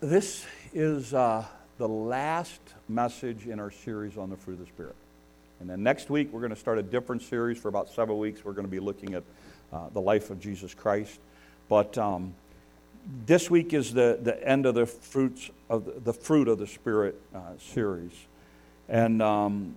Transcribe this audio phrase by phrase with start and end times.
[0.00, 0.44] this
[0.74, 1.44] is uh,
[1.78, 4.94] the last message in our series on the fruit of the Spirit.
[5.60, 8.44] And then next week, we're going to start a different series for about several weeks.
[8.44, 9.22] We're going to be looking at
[9.72, 11.18] uh, the life of Jesus Christ.
[11.68, 12.34] But um,
[13.24, 16.66] this week is the, the end of the fruits of the, the fruit of the
[16.66, 18.12] Spirit uh, series.
[18.88, 19.76] And um,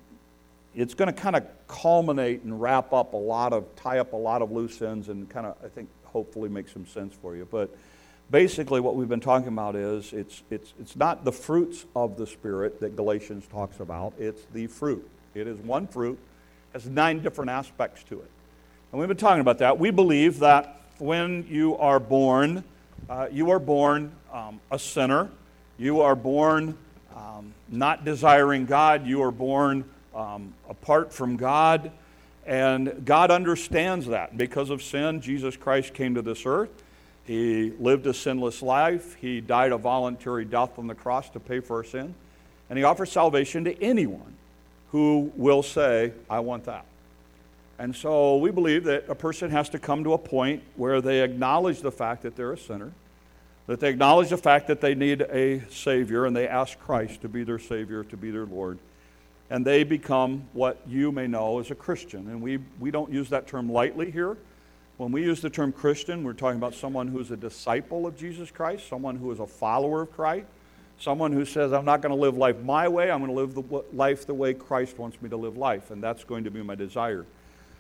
[0.76, 4.18] it's going to kind of culminate and wrap up a lot of, tie up a
[4.18, 7.48] lot of loose ends and kind of, I think, hopefully make some sense for you.
[7.50, 7.70] But
[8.32, 12.28] basically what we've been talking about is it's, it's, it's not the fruits of the
[12.28, 15.08] Spirit that Galatians talks about, it's the fruit.
[15.34, 16.18] It is one fruit,
[16.74, 18.30] has nine different aspects to it.
[18.92, 19.78] And we've been talking about that.
[19.78, 22.64] We believe that when you are born,
[23.10, 25.30] uh, you are born um, a sinner.
[25.78, 26.78] You are born
[27.16, 29.06] um, not desiring God.
[29.06, 31.92] You are born um, apart from God.
[32.46, 34.38] And God understands that.
[34.38, 36.72] Because of sin, Jesus Christ came to this earth.
[37.30, 39.14] He lived a sinless life.
[39.14, 42.16] He died a voluntary death on the cross to pay for our sin.
[42.72, 44.34] And He offers salvation to anyone
[44.92, 46.86] who will say, I want that.
[47.78, 51.22] And so we believe that a person has to come to a point where they
[51.22, 52.94] acknowledge the fact that they're a sinner,
[53.68, 57.30] that they acknowledge the fact that they need a Savior, and they ask Christ to
[57.30, 58.80] be their Savior, to be their Lord.
[59.52, 62.28] And they become what you may know as a Christian.
[62.28, 64.36] And we, we don't use that term lightly here.
[65.00, 68.52] When we use the term Christian, we're talking about someone who's a disciple of Jesus
[68.52, 70.46] Christ, someone who is a follower of Christ,
[71.00, 73.54] someone who says, I'm not going to live life my way, I'm going to live
[73.56, 76.62] the, life the way Christ wants me to live life, and that's going to be
[76.62, 77.26] my desire.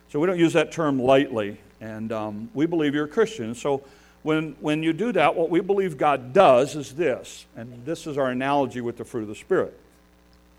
[0.07, 3.53] So we don't use that term lightly, and um, we believe you're a Christian.
[3.53, 3.83] So
[4.23, 8.17] when, when you do that, what we believe God does is this, and this is
[8.17, 9.77] our analogy with the fruit of the Spirit.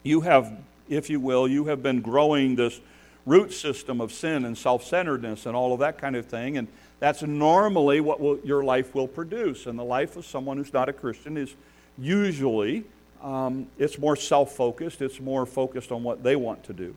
[0.03, 0.53] You have,
[0.91, 2.83] if you will, you have been growing this
[3.27, 6.57] root system of sin and self centeredness and all of that kind of thing.
[6.57, 6.69] And
[6.99, 9.67] that's normally what will, your life will produce.
[9.67, 11.55] And the life of someone who's not a Christian is
[11.99, 12.85] usually
[13.23, 16.95] um, it's more self focused, it's more focused on what they want to do.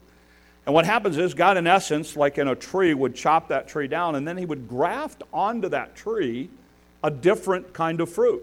[0.65, 3.87] And what happens is, God, in essence, like in a tree, would chop that tree
[3.87, 6.49] down and then he would graft onto that tree
[7.03, 8.41] a different kind of fruit.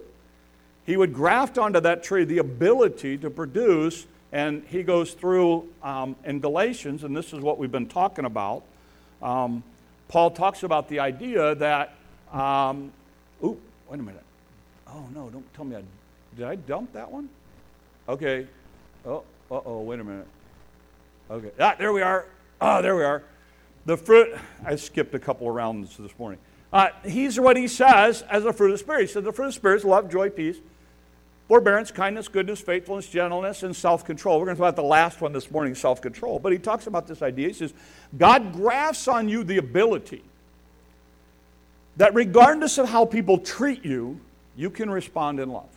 [0.84, 6.16] He would graft onto that tree the ability to produce and he goes through um,
[6.24, 8.62] in Galatians, and this is what we've been talking about.
[9.22, 9.62] Um,
[10.08, 11.94] Paul talks about the idea that,
[12.32, 12.92] um,
[13.40, 13.56] wait
[13.92, 14.24] a minute.
[14.86, 15.82] Oh, no, don't tell me I,
[16.36, 17.28] did I dump that one?
[18.08, 18.46] Okay.
[19.06, 20.26] Oh, uh oh, wait a minute.
[21.30, 21.50] Okay.
[21.58, 22.26] Ah, there we are.
[22.60, 23.22] Ah, there we are.
[23.86, 26.38] The fruit, I skipped a couple of rounds this morning.
[26.72, 29.02] Uh, he's what he says as a fruit of the Spirit.
[29.02, 30.58] He says the fruit of the Spirit is love, joy, peace,
[31.50, 34.38] forbearance, kindness, goodness, faithfulness, gentleness, and self control.
[34.38, 36.38] We're going to talk about the last one this morning, self control.
[36.38, 37.48] But he talks about this idea.
[37.48, 37.74] He says,
[38.16, 40.22] God grafts on you the ability
[41.96, 44.20] that regardless of how people treat you,
[44.56, 45.68] you can respond in love.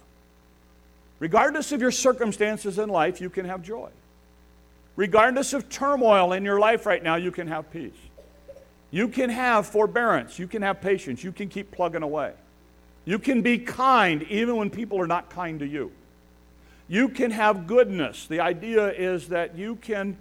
[1.18, 3.90] Regardless of your circumstances in life, you can have joy.
[4.96, 7.98] Regardless of turmoil in your life right now, you can have peace.
[8.92, 10.38] You can have forbearance.
[10.38, 11.24] You can have patience.
[11.24, 12.34] You can keep plugging away.
[13.06, 15.92] You can be kind even when people are not kind to you.
[16.88, 18.28] You can have goodness.
[18.28, 20.18] The idea is that you can,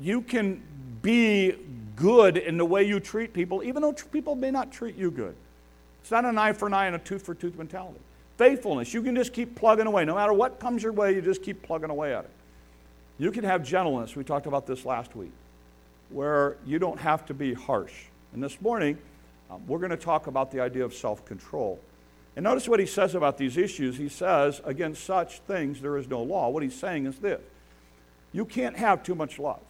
[0.00, 0.62] you can
[1.02, 1.54] be
[1.94, 5.34] good in the way you treat people, even though people may not treat you good.
[6.02, 7.98] It's not an eye for an eye and a tooth for tooth mentality.
[8.36, 10.04] Faithfulness, you can just keep plugging away.
[10.04, 12.30] No matter what comes your way, you just keep plugging away at it.
[13.18, 14.14] You can have gentleness.
[14.14, 15.32] We talked about this last week,
[16.10, 17.94] where you don't have to be harsh.
[18.34, 18.98] And this morning,
[19.50, 21.80] um, we're going to talk about the idea of self control.
[22.36, 23.96] And notice what he says about these issues.
[23.96, 26.50] He says, against such things there is no law.
[26.50, 27.40] What he's saying is this
[28.32, 29.60] you can't have too much love.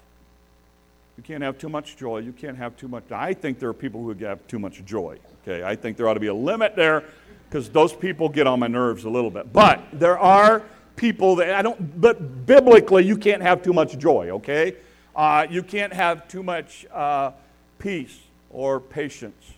[1.16, 2.19] You can't have too much joy.
[2.19, 3.04] You can't have too much.
[3.10, 5.19] I think there are people who have too much joy.
[5.43, 7.04] Okay, I think there ought to be a limit there
[7.49, 9.53] because those people get on my nerves a little bit.
[9.53, 10.62] But there are
[10.97, 12.00] people that I don't.
[12.00, 14.31] But biblically, you can't have too much joy.
[14.31, 14.75] Okay,
[15.15, 17.31] uh, you can't have too much uh,
[17.78, 18.19] peace
[18.50, 19.54] or patience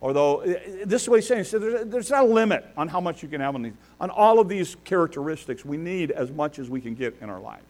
[0.00, 0.42] Although,
[0.84, 1.44] this is what he's saying.
[1.44, 4.10] Said, there's, there's not a limit on how much you can have on, these, on
[4.10, 5.64] all of these characteristics.
[5.64, 7.64] We need as much as we can get in our lives.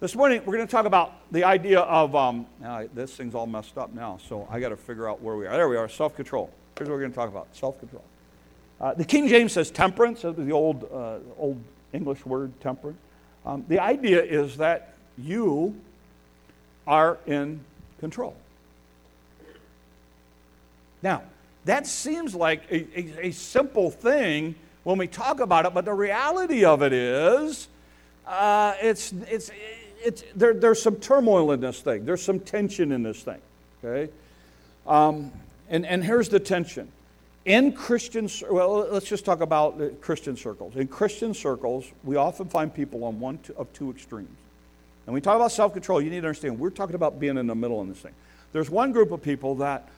[0.00, 3.46] This morning, we're going to talk about the idea of um, uh, this thing's all
[3.46, 5.56] messed up now, so I got to figure out where we are.
[5.56, 6.50] There we are, self control.
[6.76, 8.04] Here's what we're going to talk about self control.
[8.80, 11.62] Uh, the King James says temperance, the old, uh, old
[11.92, 12.98] English word temperance.
[13.46, 15.80] Um, the idea is that you
[16.86, 17.60] are in
[18.00, 18.36] control.
[21.02, 21.22] Now,
[21.64, 25.94] that seems like a, a, a, simple thing when we talk about it, but the
[25.94, 27.68] reality of it is
[28.26, 29.50] uh, it's, it's,
[30.02, 33.40] it's, there, there's some turmoil in this thing, there's some tension in this thing.
[33.82, 34.12] Okay?
[34.86, 35.32] Um,
[35.68, 36.90] and, and here's the tension
[37.44, 40.76] in Christian, well, let's just talk about Christian circles.
[40.76, 44.30] In Christian circles, we often find people on one of two extremes.
[45.06, 47.46] And we talk about self control, you need to understand we're talking about being in
[47.46, 48.14] the middle in this thing.
[48.52, 49.88] There's one group of people that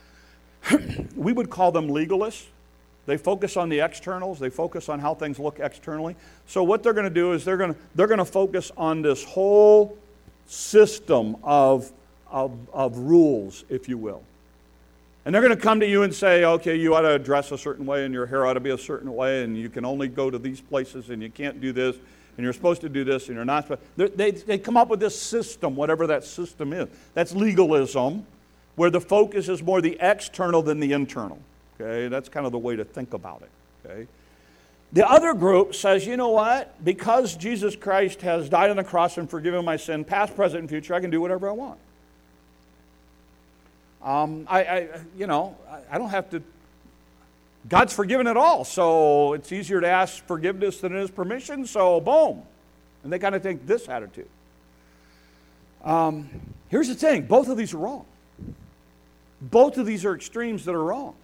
[1.17, 2.47] we would call them legalists.
[3.07, 6.17] They focus on the externals, they focus on how things look externally.
[6.47, 9.01] So, what they're going to do is they're going to, they're going to focus on
[9.01, 9.97] this whole
[10.47, 11.93] system of,
[12.29, 14.23] of, of rules, if you will.
[15.25, 17.59] And they're going to come to you and say, okay, you ought to dress a
[17.59, 20.07] certain way and your hair ought to be a certain way and you can only
[20.07, 21.97] go to these places and you can't do this
[22.37, 23.69] and you're supposed to do this and you're not.
[23.97, 26.89] They, they come up with this system, whatever that system is.
[27.15, 28.25] That's legalism,
[28.77, 31.39] where the focus is more the external than the internal.
[31.81, 33.51] Okay, that's kind of the way to think about it.
[33.85, 34.07] Okay.
[34.93, 36.83] The other group says, you know what?
[36.85, 40.69] Because Jesus Christ has died on the cross and forgiven my sin, past, present, and
[40.69, 41.79] future, I can do whatever I want.
[44.03, 44.89] Um, I, I,
[45.19, 45.57] you know,
[45.91, 46.43] I don't have to.
[47.69, 51.67] God's forgiven it all, so it's easier to ask forgiveness than it is permission.
[51.67, 52.43] So boom,
[53.03, 54.29] and they kind of take this attitude.
[55.85, 56.31] Um,
[56.69, 58.07] here's the thing: both of these are wrong.
[59.41, 61.15] Both of these are extremes that are wrong.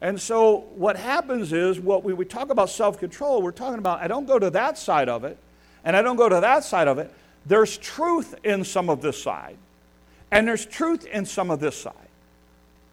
[0.00, 4.08] And so what happens is what we, we talk about self-control, we're talking about I
[4.08, 5.36] don't go to that side of it,
[5.84, 7.12] and I don't go to that side of it.
[7.46, 9.56] There's truth in some of this side.
[10.30, 11.94] And there's truth in some of this side.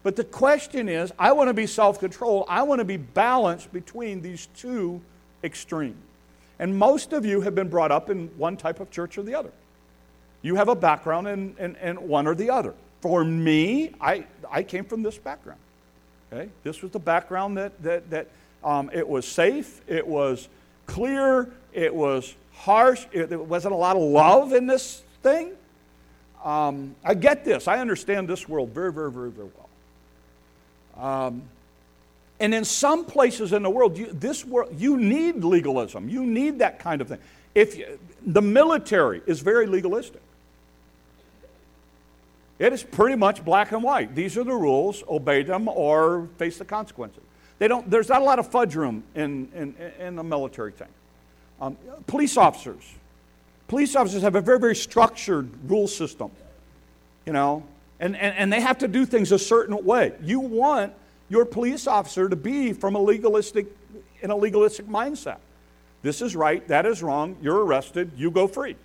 [0.03, 3.71] But the question is I want to be self controlled, I want to be balanced
[3.71, 5.01] between these two
[5.43, 5.97] extremes.
[6.59, 9.35] And most of you have been brought up in one type of church or the
[9.35, 9.51] other.
[10.41, 12.73] You have a background in, in, in one or the other.
[13.01, 15.59] For me, I, I came from this background.
[16.31, 16.49] Okay?
[16.63, 18.27] This was the background that, that, that
[18.63, 20.49] um, it was safe, it was
[20.85, 25.53] clear, it was harsh, it, there wasn't a lot of love in this thing.
[26.43, 27.67] Um, I get this.
[27.67, 29.49] I understand this world very, very, very, very
[30.95, 31.05] well.
[31.05, 31.43] Um,
[32.39, 36.09] and in some places in the world, you, this world, you need legalism.
[36.09, 37.19] You need that kind of thing.
[37.55, 40.21] If you, the military is very legalistic,
[42.59, 44.15] it is pretty much black and white.
[44.15, 45.03] These are the rules.
[45.07, 47.23] Obey them or face the consequences.
[47.59, 47.89] They don't.
[47.89, 50.89] There's not a lot of fudge room in in, in the military thing.
[51.59, 52.83] Um, police officers,
[53.67, 56.31] Police officers have a very, very structured rule system,
[57.25, 57.63] you know,
[57.99, 60.13] and, and, and they have to do things a certain way.
[60.21, 60.93] You want
[61.29, 63.67] your police officer to be from a legalistic,
[64.21, 65.37] in a legalistic mindset.
[66.01, 68.77] This is right, that is wrong, you're arrested, you go free.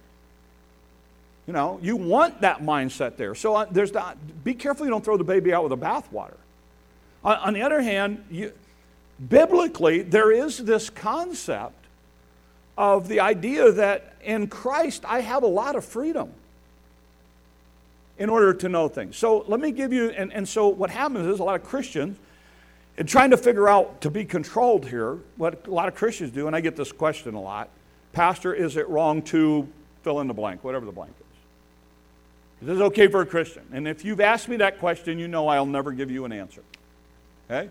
[1.47, 3.35] You know, you want that mindset there.
[3.35, 4.17] So uh, there's that.
[4.45, 6.37] Be careful you don't throw the baby out with the bathwater.
[7.25, 8.53] On, on the other hand, you,
[9.29, 11.85] biblically, there is this concept
[12.79, 16.33] of the idea that in Christ I have a lot of freedom
[18.19, 19.17] in order to know things.
[19.17, 22.19] So let me give you, and, and so what happens is a lot of Christians,
[22.97, 26.47] in trying to figure out to be controlled here, what a lot of Christians do,
[26.47, 27.69] and I get this question a lot
[28.13, 29.67] Pastor, is it wrong to
[30.03, 31.13] fill in the blank, whatever the blank
[32.63, 32.69] is?
[32.69, 33.63] Is this okay for a Christian?
[33.73, 36.63] And if you've asked me that question, you know I'll never give you an answer.
[37.51, 37.69] Okay?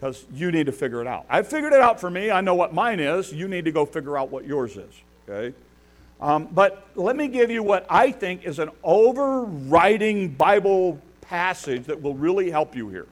[0.00, 1.26] because you need to figure it out.
[1.28, 2.30] I've figured it out for me.
[2.30, 3.30] I know what mine is.
[3.32, 4.94] You need to go figure out what yours is.
[5.28, 5.54] Okay?
[6.22, 12.00] Um, but let me give you what I think is an overriding Bible passage that
[12.00, 13.06] will really help you here.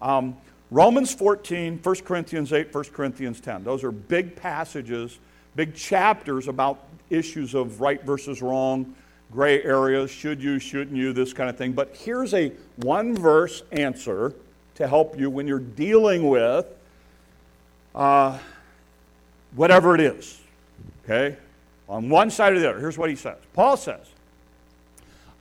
[0.00, 0.36] Um,
[0.70, 3.62] Romans 14, 1 Corinthians 8, 1 Corinthians 10.
[3.62, 5.18] Those are big passages,
[5.54, 8.94] big chapters about issues of right versus wrong,
[9.34, 11.72] gray areas, should you, shouldn't you, this kind of thing.
[11.72, 14.32] But here's a one verse answer
[14.76, 16.66] to help you when you're dealing with
[17.94, 18.38] uh,
[19.56, 20.40] whatever it is.
[21.04, 21.36] Okay?
[21.88, 22.78] On one side or the other.
[22.78, 24.06] Here's what he says Paul says,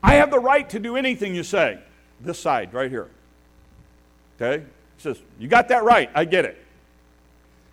[0.02, 1.80] I have the right to do anything you say.
[2.20, 3.10] This side, right here.
[4.42, 4.64] Okay?
[4.98, 6.10] He says, You got that right.
[6.16, 6.58] I get it.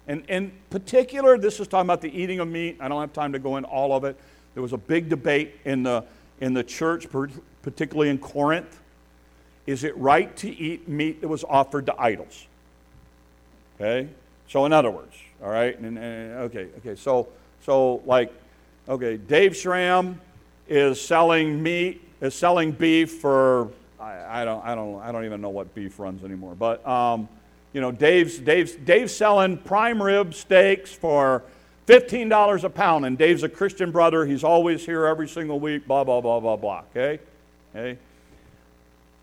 [0.07, 2.77] And in particular, this is talking about the eating of meat.
[2.81, 4.19] I don't have time to go into all of it.
[4.55, 6.05] There was a big debate in the,
[6.41, 7.07] in the church,
[7.63, 8.81] particularly in Corinth,
[9.67, 12.47] is it right to eat meat that was offered to idols?
[13.77, 14.09] Okay?
[14.49, 15.79] So, in other words, all right?
[15.79, 16.97] And, and, okay, okay.
[16.97, 17.29] So,
[17.65, 18.33] so, like,
[18.89, 20.21] okay, Dave Schramm
[20.69, 23.69] is selling meat, is selling beef for,
[24.01, 26.55] I, I, don't, I, don't, I don't even know what beef runs anymore.
[26.57, 27.29] But, um,
[27.73, 31.45] you know, Dave's, Dave's, Dave's selling prime rib steaks for
[31.91, 34.25] $15 a pound, and Dave's a Christian brother.
[34.25, 36.83] He's always here every single week, blah, blah, blah, blah, blah.
[36.95, 37.21] Okay?
[37.75, 37.99] Okay?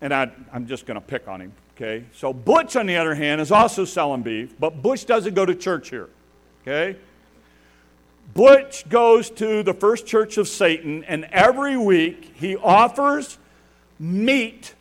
[0.00, 2.04] and I, am just going to pick on him, okay?
[2.14, 5.54] So Butch, on the other hand, is also selling beef, but Butch doesn't go to
[5.54, 6.08] church here,
[6.62, 6.98] okay?
[8.34, 13.38] Butch goes to the first church of Satan, and every week he offers
[13.98, 14.74] meat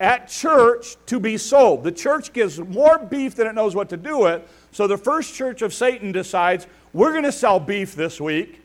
[0.00, 1.82] at church to be sold.
[1.82, 4.42] The church gives more beef than it knows what to do with.
[4.70, 8.60] So the first church of Satan decides we're going to sell beef this week,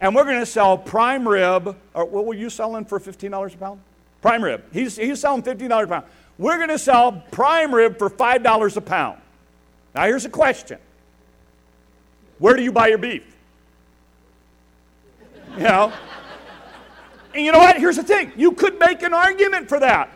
[0.00, 1.76] and we're going to sell prime rib.
[1.94, 3.80] Or what were you selling for $15 a pound?
[4.22, 4.64] Prime rib.
[4.72, 6.04] He's, he's selling $15 a pound.
[6.38, 9.18] We're going to sell prime rib for $5 a pound.
[9.94, 10.78] Now, here's a question
[12.38, 13.24] Where do you buy your beef?
[15.56, 15.92] You know?
[17.34, 17.78] And you know what?
[17.78, 20.10] Here's the thing you could make an argument for that.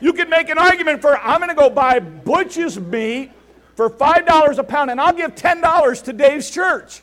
[0.00, 3.30] You could make an argument for I'm going to go buy Butch's meat
[3.76, 7.02] for $5 a pound and I'll give $10 to Dave's church.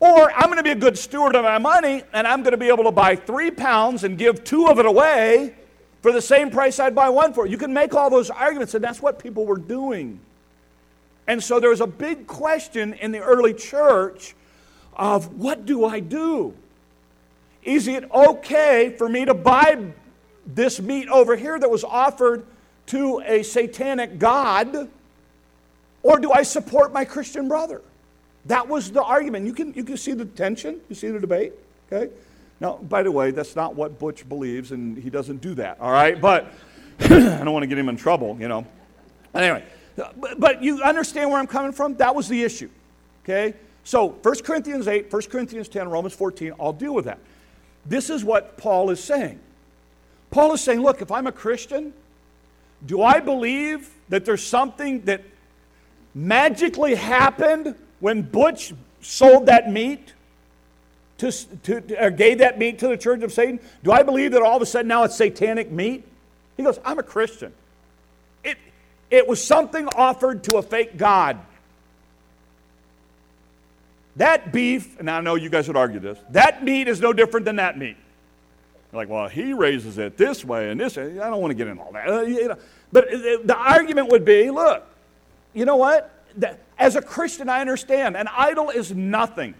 [0.00, 2.58] Or I'm going to be a good steward of my money and I'm going to
[2.58, 5.54] be able to buy three pounds and give two of it away
[6.04, 7.46] for the same price I'd buy one for.
[7.46, 10.20] You can make all those arguments, and that's what people were doing.
[11.26, 14.34] And so there was a big question in the early church
[14.92, 16.52] of what do I do?
[17.62, 19.82] Is it okay for me to buy
[20.46, 22.44] this meat over here that was offered
[22.86, 24.88] to a satanic god?
[26.02, 27.80] Or do I support my Christian brother?
[28.46, 29.46] That was the argument.
[29.46, 31.54] You can, you can see the tension, you see the debate,
[31.90, 32.12] okay?
[32.60, 35.90] Now, by the way, that's not what Butch believes, and he doesn't do that, all
[35.90, 36.20] right?
[36.20, 36.52] But
[37.00, 38.66] I don't want to get him in trouble, you know.
[39.34, 39.64] Anyway,
[39.96, 41.96] but, but you understand where I'm coming from?
[41.96, 42.68] That was the issue,
[43.24, 43.54] okay?
[43.82, 47.18] So 1 Corinthians 8, 1 Corinthians 10, Romans 14, I'll deal with that.
[47.86, 49.40] This is what Paul is saying.
[50.30, 51.92] Paul is saying, look, if I'm a Christian,
[52.86, 55.22] do I believe that there's something that
[56.14, 60.12] magically happened when Butch sold that meat?
[61.18, 63.60] To, to, or gave that meat to the church of Satan?
[63.82, 66.04] Do I believe that all of a sudden now it's satanic meat?
[66.56, 67.52] He goes, I'm a Christian.
[68.42, 68.58] It,
[69.10, 71.38] it was something offered to a fake God.
[74.16, 77.46] That beef, and I know you guys would argue this, that meat is no different
[77.46, 77.96] than that meat.
[78.94, 80.96] You're like, well, he raises it this way and this.
[80.96, 82.08] I don't want to get into all that.
[82.08, 82.56] Uh, you know,
[82.92, 84.86] but the argument would be look,
[85.52, 86.12] you know what?
[86.78, 89.54] As a Christian, I understand an idol is nothing.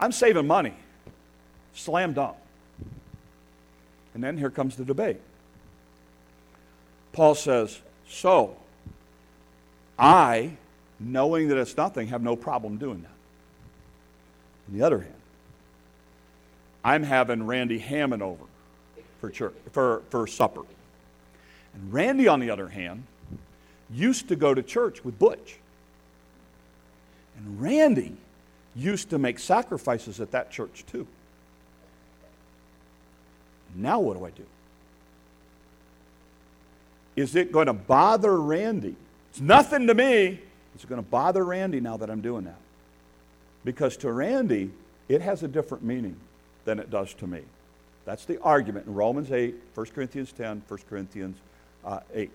[0.00, 0.74] I'm saving money.
[1.74, 2.36] Slam dunk.
[4.14, 5.20] And then here comes the debate.
[7.12, 8.56] Paul says, So,
[9.96, 10.56] I
[10.98, 13.12] knowing that it's nothing, have no problem doing that.
[14.72, 15.19] On the other hand,
[16.84, 18.44] I'm having Randy Hammond over
[19.20, 20.62] for, church, for, for supper.
[21.74, 23.04] And Randy, on the other hand,
[23.92, 25.56] used to go to church with Butch.
[27.36, 28.16] And Randy
[28.74, 31.06] used to make sacrifices at that church too.
[33.74, 34.46] Now, what do I do?
[37.16, 38.96] Is it going to bother Randy?
[39.30, 40.40] It's nothing to me
[40.80, 42.58] it's going to bother Randy now that I'm doing that.
[43.66, 44.70] Because to Randy,
[45.10, 46.16] it has a different meaning
[46.70, 47.40] than it does to me.
[48.04, 51.36] That's the argument in Romans 8, 1 Corinthians 10, 1 Corinthians
[51.84, 52.30] uh, 8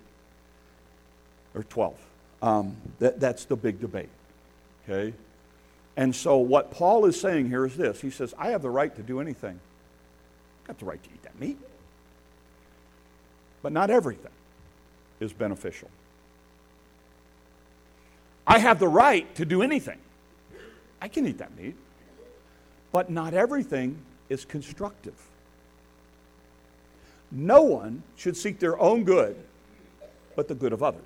[1.53, 1.95] or 12.
[2.41, 4.09] Um, that, that's the big debate.
[4.83, 5.13] Okay?
[5.95, 8.93] And so what Paul is saying here is this He says, I have the right
[8.97, 9.57] to do anything.
[10.63, 11.57] I've got the right to eat that meat.
[13.61, 14.33] But not everything
[15.21, 15.89] is beneficial.
[18.45, 19.97] I have the right to do anything.
[21.01, 21.75] I can eat that meat.
[22.91, 23.97] But not everything
[24.29, 25.15] is constructive.
[27.31, 29.35] No one should seek their own good,
[30.35, 31.01] but the good of others.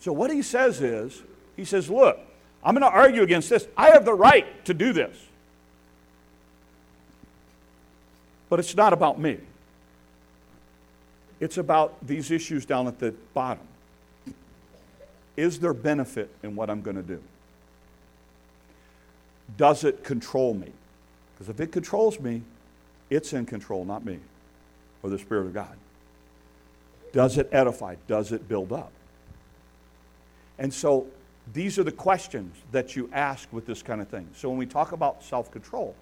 [0.00, 1.22] So, what he says is,
[1.56, 2.18] he says, Look,
[2.62, 3.66] I'm going to argue against this.
[3.76, 5.16] I have the right to do this.
[8.48, 9.38] But it's not about me,
[11.40, 13.66] it's about these issues down at the bottom.
[15.36, 17.20] Is there benefit in what I'm going to do?
[19.56, 20.70] Does it control me?
[21.44, 22.42] Because if it controls me,
[23.10, 24.18] it's in control, not me
[25.02, 25.76] or the Spirit of God.
[27.12, 27.96] Does it edify?
[28.08, 28.90] Does it build up?
[30.58, 31.06] And so
[31.52, 34.26] these are the questions that you ask with this kind of thing.
[34.34, 35.94] So when we talk about self control,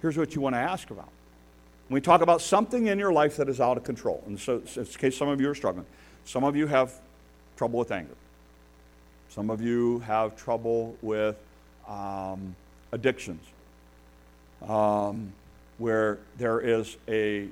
[0.00, 1.10] here's what you want to ask about.
[1.88, 4.62] When we talk about something in your life that is out of control, and so
[4.76, 5.86] in case some of you are struggling,
[6.24, 6.94] some of you have
[7.58, 8.16] trouble with anger.
[9.28, 11.36] Some of you have trouble with
[11.86, 12.56] um,
[12.92, 13.42] addictions,
[14.66, 15.32] um,
[15.78, 17.48] where there is a,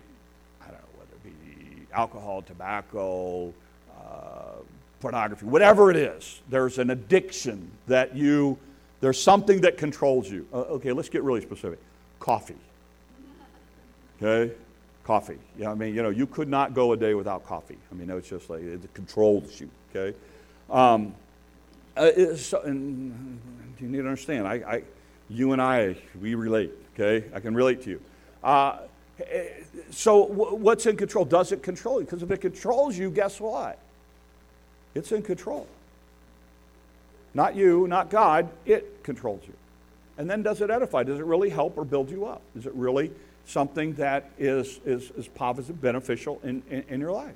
[0.62, 3.52] I don't know, whether it be alcohol, tobacco,
[3.96, 4.60] uh,
[5.00, 8.58] pornography, whatever it is, there's an addiction that you,
[9.00, 10.46] there's something that controls you.
[10.52, 11.78] Uh, okay, let's get really specific.
[12.20, 12.56] Coffee.
[14.22, 14.54] Okay?
[15.04, 15.38] Coffee.
[15.58, 17.76] Yeah, I mean, you know, you could not go a day without coffee.
[17.92, 19.68] I mean, it's just like it controls you.
[19.94, 20.16] Okay?
[20.70, 21.14] Um,
[21.96, 23.38] uh, so, and
[23.78, 24.82] you need to understand, I, I,
[25.28, 27.26] you and I, we relate, okay?
[27.34, 28.00] I can relate to you.
[28.42, 28.78] Uh,
[29.90, 31.24] so, what's in control?
[31.24, 32.04] Does it control you?
[32.04, 33.78] Because if it controls you, guess what?
[34.94, 35.66] It's in control.
[37.32, 39.54] Not you, not God, it controls you.
[40.16, 41.02] And then does it edify?
[41.02, 42.40] Does it really help or build you up?
[42.56, 43.10] Is it really
[43.46, 47.34] something that is, is, is positive, beneficial in, in, in your life?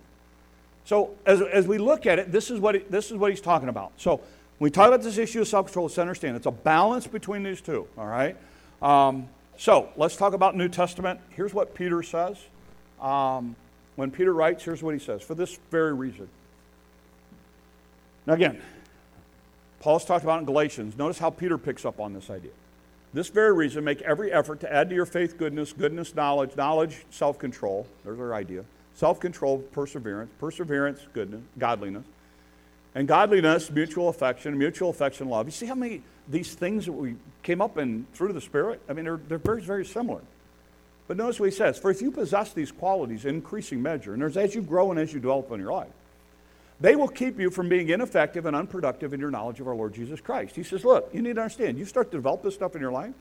[0.84, 3.68] So as, as we look at it, this is, what this is what he's talking
[3.68, 3.92] about.
[3.96, 7.42] So when we talk about this issue of self-control, let's understand it's a balance between
[7.42, 8.36] these two, all right?
[8.80, 11.20] Um, so let's talk about New Testament.
[11.30, 12.38] Here's what Peter says.
[13.00, 13.54] Um,
[13.96, 16.28] when Peter writes, here's what he says, for this very reason.
[18.26, 18.62] Now again,
[19.80, 20.96] Paul's talked about in Galatians.
[20.96, 22.52] Notice how Peter picks up on this idea.
[23.12, 27.04] This very reason, make every effort to add to your faith goodness, goodness, knowledge, knowledge,
[27.10, 27.86] self control.
[28.04, 28.64] There's our idea.
[28.94, 32.04] Self control, perseverance, perseverance, goodness, godliness.
[32.98, 35.46] And godliness, mutual affection, mutual affection, love.
[35.46, 37.14] You see how many these things that we
[37.44, 38.80] came up in through the Spirit?
[38.88, 40.20] I mean, they're, they're very, very similar.
[41.06, 44.20] But notice what he says For if you possess these qualities in increasing measure, and
[44.20, 45.92] there's as you grow and as you develop in your life,
[46.80, 49.94] they will keep you from being ineffective and unproductive in your knowledge of our Lord
[49.94, 50.56] Jesus Christ.
[50.56, 52.90] He says, Look, you need to understand, you start to develop this stuff in your
[52.90, 53.14] life,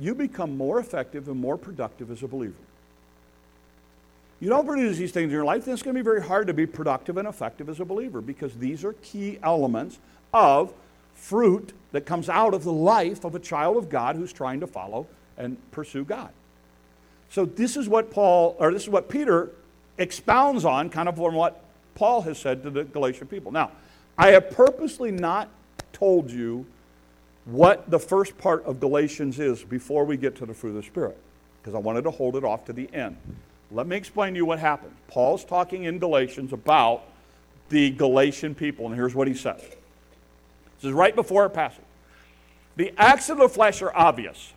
[0.00, 2.54] you become more effective and more productive as a believer.
[4.42, 6.48] You don't produce these things in your life, then it's going to be very hard
[6.48, 10.00] to be productive and effective as a believer because these are key elements
[10.34, 10.74] of
[11.14, 14.66] fruit that comes out of the life of a child of God who's trying to
[14.66, 15.06] follow
[15.38, 16.30] and pursue God.
[17.30, 19.50] So this is what Paul, or this is what Peter
[19.96, 21.62] expounds on, kind of from what
[21.94, 23.52] Paul has said to the Galatian people.
[23.52, 23.70] Now,
[24.18, 25.50] I have purposely not
[25.92, 26.66] told you
[27.44, 30.82] what the first part of Galatians is before we get to the fruit of the
[30.82, 31.16] Spirit,
[31.60, 33.16] because I wanted to hold it off to the end.
[33.72, 34.94] Let me explain to you what happened.
[35.08, 37.04] Paul's talking in Galatians about
[37.70, 39.60] the Galatian people, and here's what he says.
[39.60, 41.84] This is right before our passage.
[42.76, 44.52] The acts of the flesh are obvious.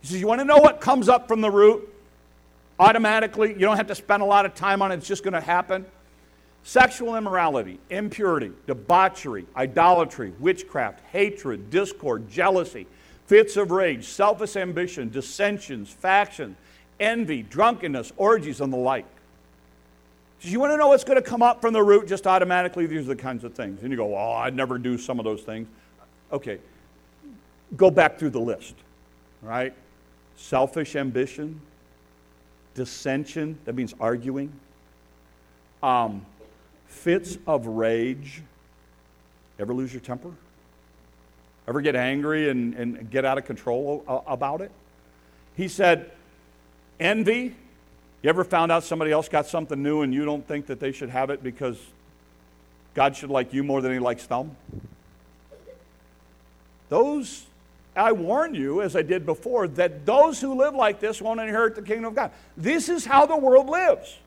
[0.00, 1.88] He says, You want to know what comes up from the root?
[2.78, 5.34] Automatically, you don't have to spend a lot of time on it, it's just going
[5.34, 5.86] to happen
[6.64, 12.86] sexual immorality, impurity, debauchery, idolatry, witchcraft, hatred, discord, jealousy,
[13.26, 16.56] fits of rage, selfish ambition, dissensions, factions,
[17.00, 19.06] envy, drunkenness, orgies, and the like.
[20.40, 22.86] So you want to know what's going to come up from the root just automatically?
[22.86, 23.82] These are the kinds of things.
[23.82, 25.68] And you go, well, I'd never do some of those things.
[26.32, 26.58] Okay,
[27.76, 28.74] go back through the list,
[29.42, 29.72] right?
[30.36, 31.60] Selfish ambition,
[32.74, 34.52] dissension, that means arguing.
[35.82, 36.26] Um,
[36.86, 38.42] fits of rage.
[39.58, 40.32] Ever lose your temper?
[41.66, 44.70] Ever get angry and, and get out of control about it?
[45.56, 46.10] He said,
[46.98, 47.54] envy.
[48.22, 50.92] You ever found out somebody else got something new and you don't think that they
[50.92, 51.78] should have it because
[52.94, 54.56] God should like you more than he likes them?
[56.88, 57.46] Those,
[57.96, 61.74] I warn you, as I did before, that those who live like this won't inherit
[61.74, 62.30] the kingdom of God.
[62.56, 64.18] This is how the world lives.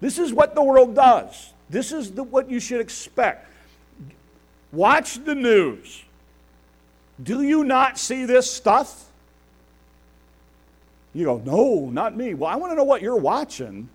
[0.00, 1.52] This is what the world does.
[1.70, 3.48] This is the, what you should expect.
[4.72, 6.02] Watch the news.
[7.22, 9.06] Do you not see this stuff?
[11.14, 12.34] You go, no, not me.
[12.34, 13.88] Well, I want to know what you're watching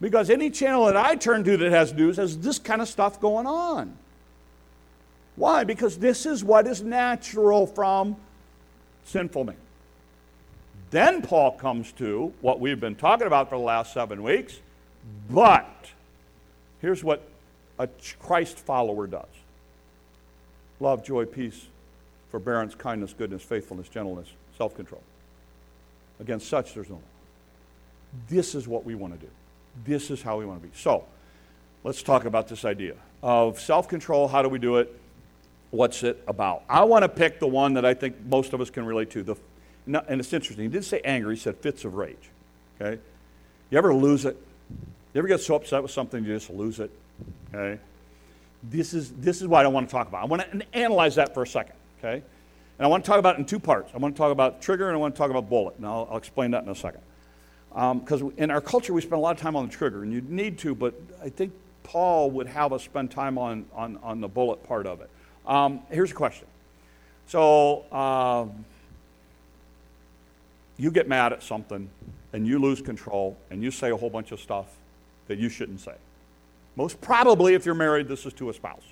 [0.00, 3.20] because any channel that I turn to that has news has this kind of stuff
[3.20, 3.96] going on.
[5.36, 5.64] Why?
[5.64, 8.16] Because this is what is natural from
[9.04, 9.56] sinful man.
[10.90, 14.60] Then Paul comes to what we've been talking about for the last seven weeks
[15.30, 15.90] but
[16.80, 17.28] here's what
[17.78, 17.88] a
[18.20, 19.26] Christ follower does
[20.80, 21.66] love, joy, peace,
[22.30, 25.02] forbearance, kindness, goodness, faithfulness, gentleness, self control.
[26.20, 27.00] Against such, there's no law.
[28.28, 29.30] This is what we want to do.
[29.84, 30.74] This is how we want to be.
[30.76, 31.04] So,
[31.84, 34.28] let's talk about this idea of self control.
[34.28, 34.98] How do we do it?
[35.70, 36.64] What's it about?
[36.68, 39.22] I want to pick the one that I think most of us can relate to.
[39.22, 39.36] The,
[39.86, 40.64] and it's interesting.
[40.64, 42.30] He didn't say anger, he said fits of rage.
[42.80, 43.00] Okay?
[43.70, 44.36] You ever lose it?
[45.14, 46.90] You ever get so upset with something you just lose it?
[47.54, 47.80] Okay?
[48.62, 50.22] This is, this is what I want to talk about.
[50.22, 51.74] I want to analyze that for a second.
[51.98, 52.22] Okay?
[52.78, 53.92] And I want to talk about it in two parts.
[53.94, 55.76] I want to talk about trigger and I want to talk about bullet.
[55.76, 57.02] And I'll, I'll explain that in a second.
[57.70, 60.12] Because um, in our culture, we spend a lot of time on the trigger, and
[60.12, 61.52] you need to, but I think
[61.84, 65.08] Paul would have us spend time on, on, on the bullet part of it.
[65.46, 66.46] Um, here's a question.
[67.26, 68.66] So, um,
[70.76, 71.88] you get mad at something,
[72.34, 74.66] and you lose control, and you say a whole bunch of stuff,
[75.28, 75.94] that you shouldn't say.
[76.76, 78.82] Most probably, if you're married, this is to a spouse.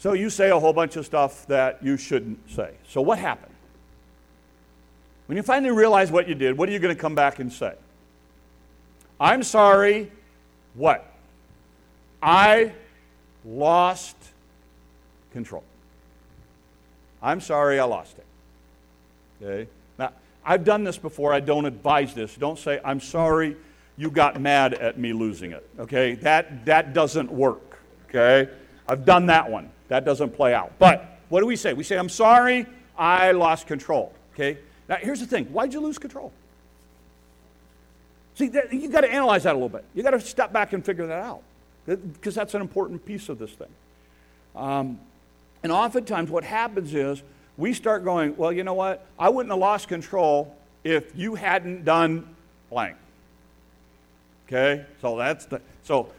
[0.00, 2.72] So you say a whole bunch of stuff that you shouldn't say.
[2.88, 3.52] So what happened?
[5.26, 7.52] When you finally realize what you did, what are you going to come back and
[7.52, 7.74] say?
[9.20, 10.10] I'm sorry.
[10.72, 11.06] What?
[12.22, 12.72] I
[13.44, 14.16] lost
[15.34, 15.64] control.
[17.22, 19.44] I'm sorry I lost it.
[19.44, 19.70] Okay?
[19.98, 20.12] Now,
[20.46, 21.34] I've done this before.
[21.34, 22.34] I don't advise this.
[22.36, 23.54] Don't say, I'm sorry
[23.98, 25.68] you got mad at me losing it.
[25.78, 26.14] Okay?
[26.14, 27.82] That, that doesn't work.
[28.08, 28.50] Okay?
[28.90, 29.70] I've done that one.
[29.86, 30.72] That doesn't play out.
[30.80, 31.74] But what do we say?
[31.74, 32.66] We say, I'm sorry,
[32.98, 34.12] I lost control.
[34.34, 34.58] Okay?
[34.88, 36.32] Now, here's the thing why'd you lose control?
[38.34, 39.84] See, you got to analyze that a little bit.
[39.94, 41.42] You got to step back and figure that out
[41.86, 43.68] because that's an important piece of this thing.
[44.56, 44.98] Um,
[45.62, 47.22] and oftentimes, what happens is
[47.56, 49.06] we start going, well, you know what?
[49.18, 52.34] I wouldn't have lost control if you hadn't done
[52.70, 52.96] blank.
[54.48, 54.84] Okay?
[55.00, 55.60] So that's the.
[55.84, 56.10] So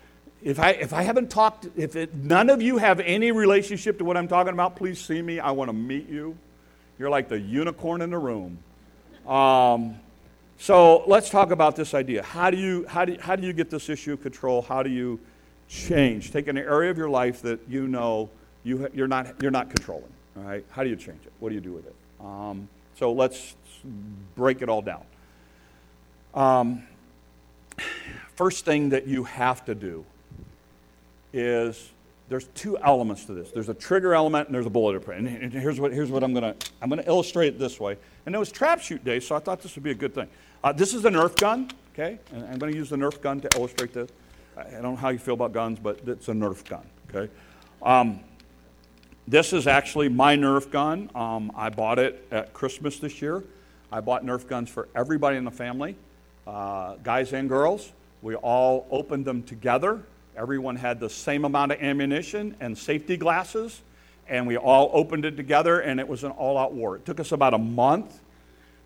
[0.43, 4.05] if I, if I haven't talked, if it, none of you have any relationship to
[4.05, 5.39] what I'm talking about, please see me.
[5.39, 6.37] I want to meet you.
[6.97, 8.57] You're like the unicorn in the room.
[9.27, 9.99] Um,
[10.57, 12.23] so let's talk about this idea.
[12.23, 14.61] How do, you, how, do how do you get this issue of control?
[14.61, 15.19] How do you
[15.67, 16.31] change?
[16.31, 18.29] Take an area of your life that you know
[18.63, 20.11] you, you're, not, you're not controlling.
[20.37, 20.65] All right?
[20.71, 21.33] How do you change it?
[21.39, 21.95] What do you do with it?
[22.19, 23.55] Um, so let's
[24.35, 25.03] break it all down.
[26.33, 26.83] Um,
[28.35, 30.05] first thing that you have to do
[31.33, 31.91] is
[32.31, 33.51] there's two elements to this.
[33.51, 35.05] There's a trigger element and there's a bullet.
[35.09, 37.97] And here's what, here's what I'm going to, I'm going to illustrate it this way.
[38.25, 40.29] And it was trap shoot day, so I thought this would be a good thing.
[40.63, 42.19] Uh, this is a Nerf gun, okay?
[42.31, 44.09] And I'm going to use the Nerf gun to illustrate this.
[44.55, 47.31] I don't know how you feel about guns, but it's a Nerf gun, okay?
[47.81, 48.21] Um,
[49.27, 51.09] this is actually my Nerf gun.
[51.13, 53.43] Um, I bought it at Christmas this year.
[53.91, 55.97] I bought Nerf guns for everybody in the family,
[56.47, 57.91] uh, guys and girls.
[58.21, 60.01] We all opened them together
[60.35, 63.81] Everyone had the same amount of ammunition and safety glasses,
[64.29, 66.95] and we all opened it together, and it was an all out war.
[66.95, 68.19] It took us about a month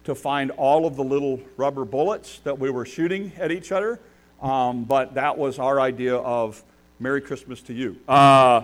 [0.06, 4.00] to find all of the little rubber bullets that we were shooting at each other,
[4.42, 6.64] um, but that was our idea of
[7.00, 7.98] Merry Christmas to you.
[8.08, 8.64] Uh,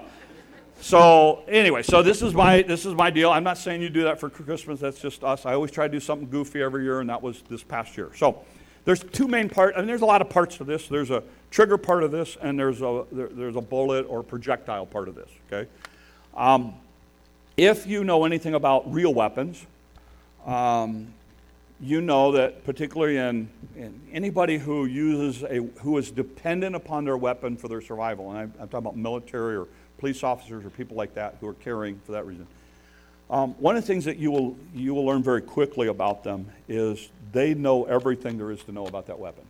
[0.79, 3.29] so anyway, so this is my this is my deal.
[3.29, 4.79] I'm not saying you do that for Christmas.
[4.79, 5.45] That's just us.
[5.45, 8.09] I always try to do something goofy every year, and that was this past year.
[8.15, 8.43] So
[8.85, 9.77] there's two main parts.
[9.77, 10.87] I mean, there's a lot of parts to this.
[10.87, 14.85] There's a trigger part of this, and there's a, there, there's a bullet or projectile
[14.85, 15.69] part of this, okay?
[16.35, 16.73] Um,
[17.57, 19.65] if you know anything about real weapons,
[20.45, 21.13] um,
[21.81, 27.17] you know that particularly in, in, anybody who uses a who is dependent upon their
[27.17, 30.95] weapon for their survival, and I, I'm talking about military or police officers or people
[30.95, 32.47] like that who are carrying for that reason.
[33.29, 36.47] Um, one of the things that you will you will learn very quickly about them
[36.67, 39.43] is they know everything there is to know about that weapon.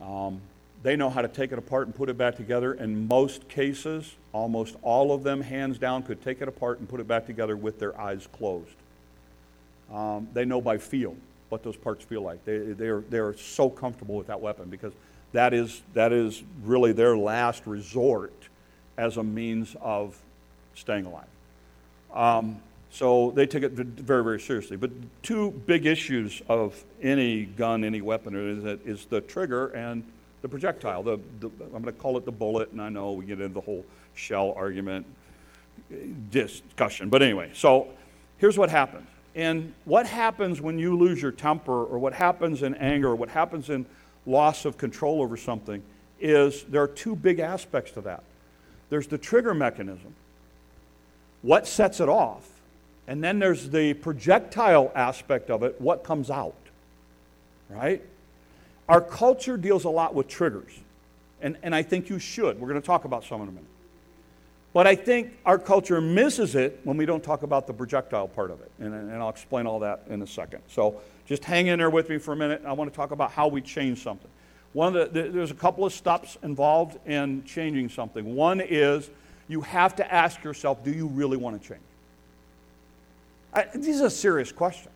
[0.00, 0.40] Um,
[0.82, 2.72] they know how to take it apart and put it back together.
[2.72, 7.00] In most cases, almost all of them, hands down, could take it apart and put
[7.00, 8.76] it back together with their eyes closed.
[9.92, 11.16] Um, they know by feel
[11.50, 12.44] what those parts feel like.
[12.44, 14.92] They, they're, they're so comfortable with that weapon because
[15.32, 18.32] that is, that is really their last resort
[18.96, 20.16] as a means of
[20.74, 21.26] staying alive.
[22.12, 22.60] Um,
[22.90, 24.76] so they took it very, very seriously.
[24.76, 24.90] But
[25.22, 30.04] two big issues of any gun, any weapon, is, that, is the trigger and
[30.42, 31.02] the projectile.
[31.02, 33.54] The, the, I'm going to call it the bullet, and I know we get into
[33.54, 35.06] the whole shell argument
[36.30, 37.08] discussion.
[37.08, 37.88] But anyway, so
[38.38, 39.06] here's what happens.
[39.36, 43.28] And what happens when you lose your temper, or what happens in anger, or what
[43.28, 43.86] happens in
[44.26, 45.82] loss of control over something,
[46.20, 48.24] is there are two big aspects to that.
[48.90, 50.14] There's the trigger mechanism.
[51.42, 52.49] What sets it off?
[53.10, 56.54] And then there's the projectile aspect of it, what comes out,
[57.68, 58.00] right?
[58.88, 60.70] Our culture deals a lot with triggers,
[61.40, 62.60] and, and I think you should.
[62.60, 63.64] We're going to talk about some in a minute.
[64.72, 68.52] But I think our culture misses it when we don't talk about the projectile part
[68.52, 68.70] of it.
[68.78, 70.62] And, and I'll explain all that in a second.
[70.68, 72.62] So just hang in there with me for a minute.
[72.64, 74.30] I want to talk about how we change something.
[74.72, 78.36] One of the, there's a couple of steps involved in changing something.
[78.36, 79.10] One is
[79.48, 81.82] you have to ask yourself, do you really want to change?
[83.52, 84.90] I, this is a serious question.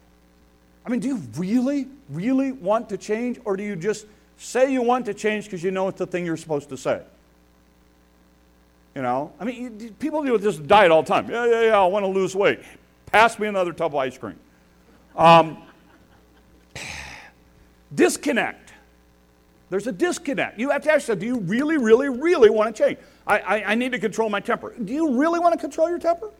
[0.86, 4.82] I mean, do you really, really want to change, or do you just say you
[4.82, 7.02] want to change because you know it's the thing you're supposed to say?
[8.94, 11.28] You know, I mean, people deal with this diet all the time.
[11.28, 12.60] Yeah, yeah, yeah, I want to lose weight.
[13.06, 14.38] Pass me another tub of ice cream.
[15.16, 15.62] Um,
[17.94, 18.72] disconnect.
[19.70, 20.60] There's a disconnect.
[20.60, 22.98] You have to ask yourself, do you really, really, really want to change?
[23.26, 24.74] I, I, I need to control my temper.
[24.78, 26.30] Do you really want to control your temper?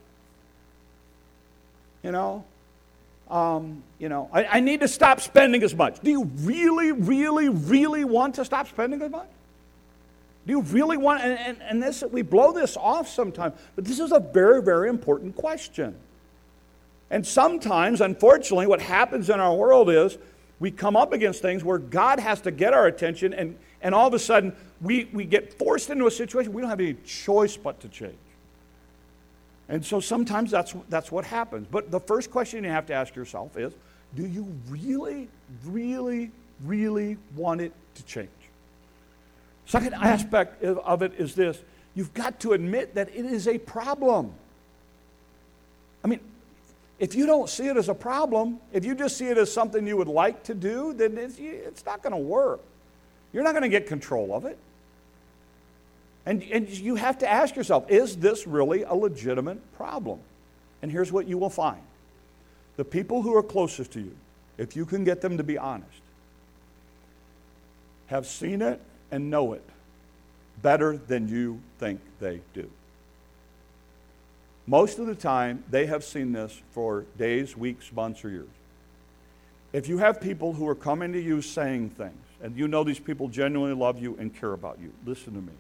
[2.04, 2.44] You know.
[3.30, 5.98] Um, you know, I, I need to stop spending as much.
[6.00, 9.26] Do you really, really, really want to stop spending as much?
[10.46, 13.98] Do you really want, and, and, and this, we blow this off sometimes, but this
[13.98, 15.96] is a very, very important question.
[17.10, 20.18] And sometimes, unfortunately, what happens in our world is
[20.60, 24.06] we come up against things where God has to get our attention, and, and all
[24.06, 27.56] of a sudden we, we get forced into a situation we don't have any choice
[27.56, 28.14] but to change.
[29.68, 31.66] And so sometimes that's, that's what happens.
[31.70, 33.72] But the first question you have to ask yourself is
[34.14, 35.28] do you really,
[35.64, 36.30] really,
[36.64, 38.28] really want it to change?
[39.66, 41.58] Second aspect of it is this
[41.94, 44.32] you've got to admit that it is a problem.
[46.02, 46.20] I mean,
[46.98, 49.86] if you don't see it as a problem, if you just see it as something
[49.86, 52.60] you would like to do, then it's, it's not going to work.
[53.32, 54.58] You're not going to get control of it.
[56.26, 60.20] And, and you have to ask yourself is this really a legitimate problem?
[60.82, 61.82] And here's what you will find
[62.76, 64.16] the people who are closest to you,
[64.58, 65.90] if you can get them to be honest,
[68.06, 69.64] have seen it and know it
[70.62, 72.68] better than you think they do.
[74.66, 78.48] Most of the time, they have seen this for days, weeks, months, or years.
[79.72, 83.00] If you have people who are coming to you saying things, and you know these
[83.00, 85.52] people genuinely love you and care about you, listen to me.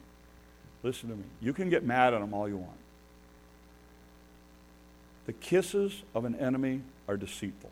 [0.84, 1.24] Listen to me.
[1.40, 2.76] You can get mad at them all you want.
[5.26, 7.70] The kisses of an enemy are deceitful.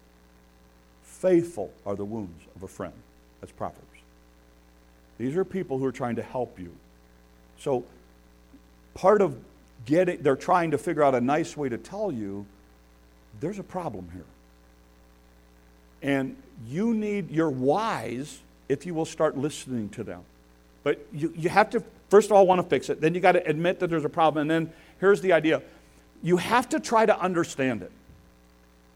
[1.03, 2.95] Faithful are the wounds of a friend.
[3.41, 3.87] That's Proverbs.
[5.19, 6.73] These are people who are trying to help you.
[7.59, 7.85] So,
[8.95, 9.37] part of
[9.85, 12.47] getting, they're trying to figure out a nice way to tell you
[13.41, 14.25] there's a problem here.
[16.01, 20.23] And you need, you're wise if you will start listening to them.
[20.83, 23.01] But you, you have to, first of all, want to fix it.
[23.01, 24.43] Then you got to admit that there's a problem.
[24.43, 25.63] And then here's the idea
[26.23, 27.91] you have to try to understand it.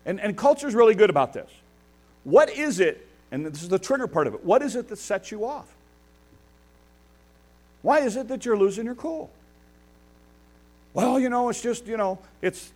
[0.05, 1.51] And, and culture is really good about this.
[2.25, 4.99] What is it, and this is the trigger part of it, what is it that
[4.99, 5.67] sets you off?
[7.81, 9.31] Why is it that you're losing your cool?
[10.93, 12.71] Well, you know, it's just, you know, it's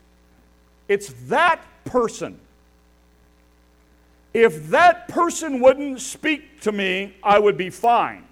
[0.88, 2.40] it's that person.
[4.32, 8.24] If that person wouldn't speak to me, I would be fine.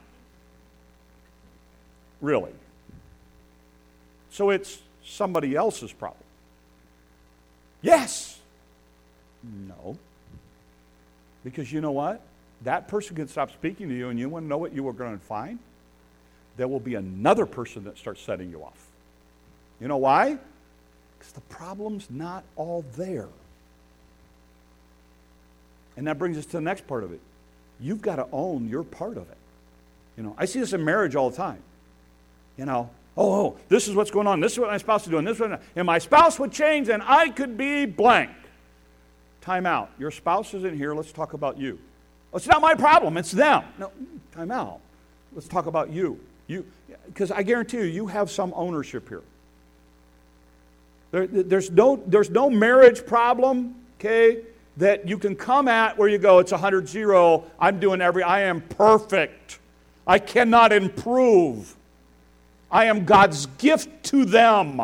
[2.21, 2.53] Really.
[4.31, 6.25] So it's somebody else's problem.
[7.83, 8.39] Yes.
[9.43, 9.97] No.
[11.45, 12.21] Because you know what?
[12.63, 14.93] That person can stop speaking to you, and you want to know what you are
[14.93, 15.59] going to find?
[16.57, 18.87] There will be another person that starts setting you off.
[19.81, 20.39] You know why?
[21.19, 23.29] Because the problem's not all there.
[25.97, 27.21] And that brings us to the next part of it.
[27.81, 29.37] You've got to own your part of it.
[30.17, 31.63] You know, I see this in marriage all the time.
[32.59, 34.41] You know, oh, oh, this is what's going on.
[34.41, 35.25] This is what my spouse is doing.
[35.25, 38.31] This is what, and my spouse would change, and I could be blank.
[39.41, 39.91] Time out.
[39.99, 40.93] Your spouse isn't here.
[40.93, 41.79] Let's talk about you.
[42.31, 43.17] Well, it's not my problem.
[43.17, 43.63] It's them.
[43.79, 43.93] No,
[44.33, 44.81] time out.
[45.33, 46.21] Let's talk about you.
[46.49, 46.67] You,
[47.07, 49.23] because I guarantee you, you have some ownership here.
[51.13, 54.43] There, there's no, there's no marriage problem, okay,
[54.77, 57.45] that you can come at where you go, it's 100 0.
[57.59, 59.59] I'm doing every, I am perfect.
[60.07, 61.77] I cannot improve.
[62.71, 64.81] I am God's gift to them.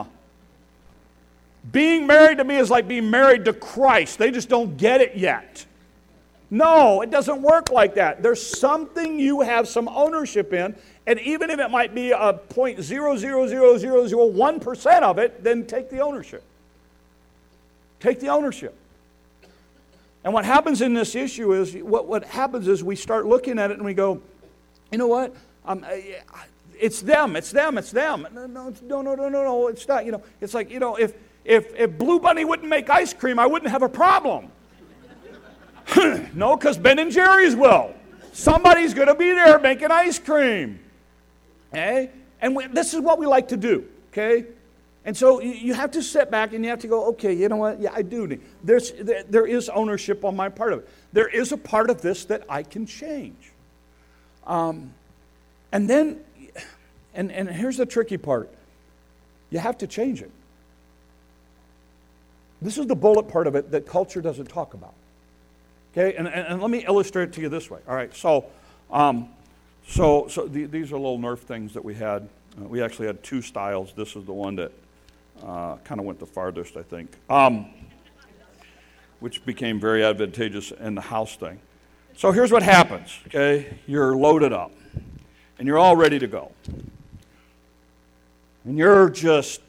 [1.72, 4.18] Being married to me is like being married to Christ.
[4.18, 5.66] They just don't get it yet.
[6.50, 8.22] No, it doesn't work like that.
[8.22, 15.02] There's something you have some ownership in, and even if it might be a 0.0000001%
[15.02, 16.44] of it, then take the ownership.
[17.98, 18.76] Take the ownership.
[20.22, 23.70] And what happens in this issue is what, what happens is we start looking at
[23.70, 24.22] it and we go,
[24.92, 25.34] you know what?
[25.66, 25.84] Um,
[26.78, 28.26] it's them, it's them, it's them.
[28.32, 30.04] No, no, no, no, no, no, it's not.
[30.04, 33.38] You know, it's like, you know, if, if, if Blue Bunny wouldn't make ice cream,
[33.38, 34.50] I wouldn't have a problem.
[36.34, 37.94] no, because Ben and Jerry's will.
[38.32, 40.80] Somebody's going to be there making ice cream.
[41.72, 42.10] Okay?
[42.40, 43.86] And we, this is what we like to do.
[44.12, 44.46] Okay?
[45.04, 47.56] And so you have to sit back and you have to go, okay, you know
[47.56, 47.80] what?
[47.80, 48.40] Yeah, I do need.
[48.62, 50.88] There's, there, there is ownership on my part of it.
[51.12, 53.52] There is a part of this that I can change.
[54.46, 54.94] Um,
[55.72, 56.20] and then,
[57.14, 58.50] and, and here's the tricky part
[59.50, 60.30] you have to change it.
[62.60, 64.94] This is the bullet part of it that culture doesn't talk about.
[65.92, 67.78] Okay, and, and, and let me illustrate it to you this way.
[67.86, 68.46] All right, so,
[68.90, 69.28] um,
[69.86, 72.28] so, so the, these are little Nerf things that we had.
[72.58, 73.92] Uh, we actually had two styles.
[73.94, 74.72] This is the one that
[75.44, 77.66] uh, kind of went the farthest, I think, um,
[79.20, 81.60] which became very advantageous in the house thing.
[82.16, 83.16] So here's what happens.
[83.28, 84.72] Okay, you're loaded up,
[85.58, 86.50] and you're all ready to go,
[88.64, 89.60] and you're just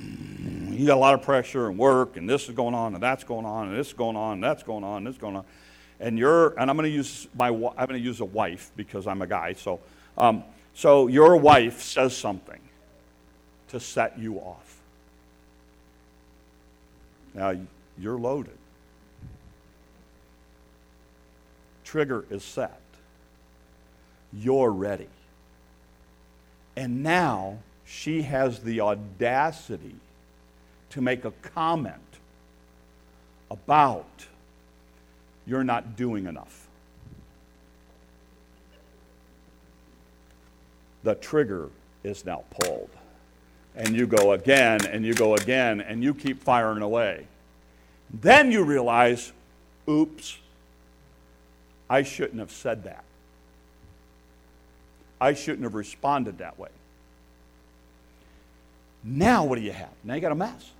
[0.00, 3.24] you got a lot of pressure and work, and this is going on, and that's
[3.24, 5.36] going on, and this is going on, and that's going on, and this is going
[5.36, 5.44] on.
[5.98, 9.08] And you're, and I'm going to use my, I'm going to use a wife because
[9.08, 9.54] I'm a guy.
[9.54, 9.80] So,
[10.16, 12.60] um, so your wife says something
[13.68, 14.78] to set you off.
[17.34, 17.56] Now
[17.98, 18.56] you're loaded.
[21.84, 22.80] Trigger is set.
[24.32, 25.08] You're ready.
[26.76, 29.94] And now she has the audacity
[30.90, 31.96] to make a comment
[33.50, 34.26] about
[35.46, 36.68] you're not doing enough.
[41.02, 41.70] The trigger
[42.04, 42.90] is now pulled.
[43.74, 47.26] And you go again, and you go again, and you keep firing away.
[48.12, 49.32] Then you realize,
[49.88, 50.36] oops,
[51.88, 53.04] I shouldn't have said that.
[55.20, 56.68] I shouldn't have responded that way.
[59.08, 59.88] Now, what do you have?
[60.04, 60.70] Now you got a mess.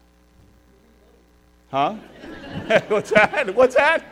[1.70, 1.94] Huh?
[2.88, 3.54] What's that?
[3.54, 4.04] What's that?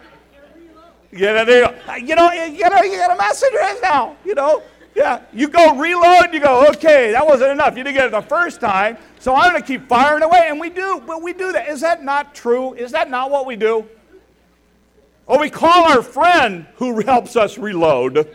[1.13, 1.95] Yeah, there you go.
[1.97, 4.17] You know, you, know, you got a mess in your right now.
[4.25, 4.63] You know,
[4.95, 5.21] yeah.
[5.35, 6.33] You go reload.
[6.33, 7.77] You go, okay, that wasn't enough.
[7.77, 10.47] You didn't get it the first time, so I'm going to keep firing away.
[10.49, 11.69] And we do, but we do that.
[11.69, 12.73] Is that not true?
[12.75, 13.87] Is that not what we do?
[15.27, 18.35] Or we call our friend who helps us reload.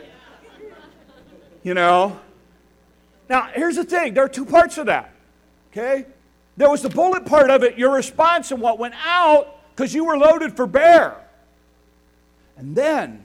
[1.64, 2.20] You know.
[3.30, 4.14] Now, here's the thing.
[4.14, 5.11] There are two parts of that.
[5.72, 6.06] Okay?
[6.58, 10.06] There was the bullet part of it, your response and what went out because you
[10.06, 11.16] were loaded for bear.
[12.58, 13.24] And then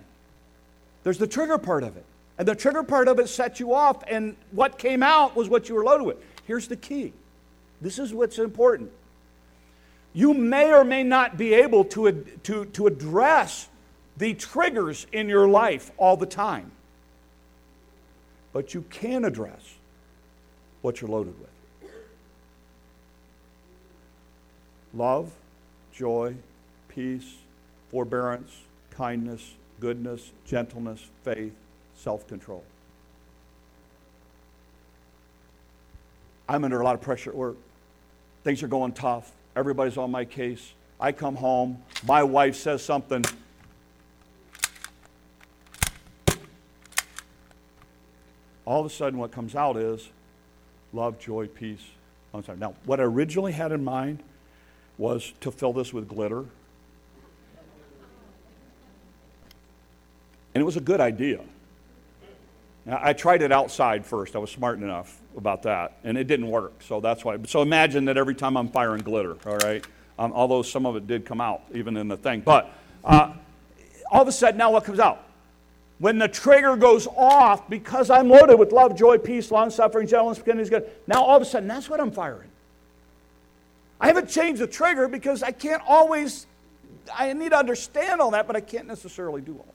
[1.03, 2.05] there's the trigger part of it.
[2.39, 5.69] And the trigger part of it set you off, and what came out was what
[5.69, 6.17] you were loaded with.
[6.47, 7.13] Here's the key
[7.81, 8.91] this is what's important.
[10.13, 13.69] You may or may not be able to, to, to address
[14.17, 16.71] the triggers in your life all the time,
[18.55, 19.75] but you can address
[20.81, 21.51] what you're loaded with.
[24.97, 25.31] Love,
[25.93, 26.35] joy,
[26.89, 27.37] peace,
[27.91, 28.51] forbearance,
[28.91, 31.53] kindness, goodness, gentleness, faith,
[31.97, 32.65] self control.
[36.49, 37.57] I'm under a lot of pressure at work.
[38.45, 39.33] Things are going tough.
[39.57, 40.73] Everybody's on my case.
[41.01, 41.83] I come home.
[42.07, 43.25] My wife says something.
[48.65, 50.09] All of a sudden, what comes out is
[50.93, 51.85] love, joy, peace.
[52.33, 52.59] I'm sorry.
[52.59, 54.23] Now, what I originally had in mind
[54.99, 56.45] was to fill this with glitter.
[60.55, 61.41] And it was a good idea.
[62.87, 64.37] Now, I tried it outside first.
[64.37, 66.73] I was smart enough about that, and it didn't work.
[66.83, 67.37] So that's why.
[67.47, 69.85] So imagine that every time I'm firing glitter, all right?
[70.19, 72.41] Um, although some of it did come out, even in the thing.
[72.41, 72.73] But
[73.05, 73.33] uh,
[74.11, 75.25] all of a sudden, now what comes out?
[75.99, 80.39] When the trigger goes off, because I'm loaded with love, joy, peace, long suffering, gentleness,
[80.39, 80.91] forgiveness, good.
[81.07, 82.49] Now all of a sudden, that's what I'm firing.
[84.01, 86.47] I haven't changed the trigger because I can't always,
[87.15, 89.75] I need to understand all that, but I can't necessarily do all.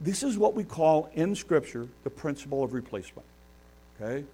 [0.00, 3.26] This is what we call in Scripture the principle of replacement.
[4.00, 4.24] Okay?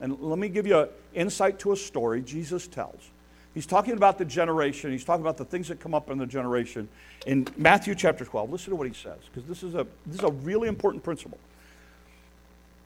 [0.00, 3.10] And let me give you an insight to a story Jesus tells.
[3.52, 6.26] He's talking about the generation, he's talking about the things that come up in the
[6.26, 6.88] generation.
[7.26, 10.24] In Matthew chapter 12, listen to what he says, because this, is a this is
[10.24, 11.38] a really important principle.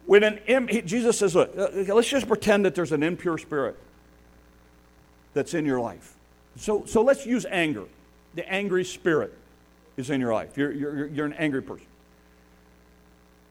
[0.07, 3.77] When an, Jesus says, look, uh, let's just pretend that there's an impure spirit
[5.35, 6.14] that's in your life.
[6.57, 7.85] So, so let's use anger.
[8.35, 9.33] The angry spirit
[9.97, 10.57] is in your life.
[10.57, 11.87] You're, you're, you're an angry person.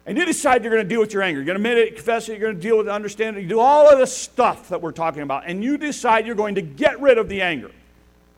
[0.06, 1.40] And you decide you're going to deal with your anger.
[1.40, 3.44] You're going to admit it, confess it, you're going to deal with it, understand it.
[3.44, 6.56] You do all of the stuff that we're talking about, and you decide you're going
[6.56, 7.72] to get rid of the anger.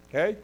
[0.09, 0.37] Okay?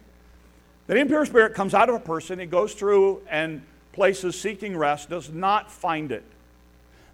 [0.86, 5.10] The impure spirit comes out of a person, it goes through and places seeking rest,
[5.10, 6.24] does not find it.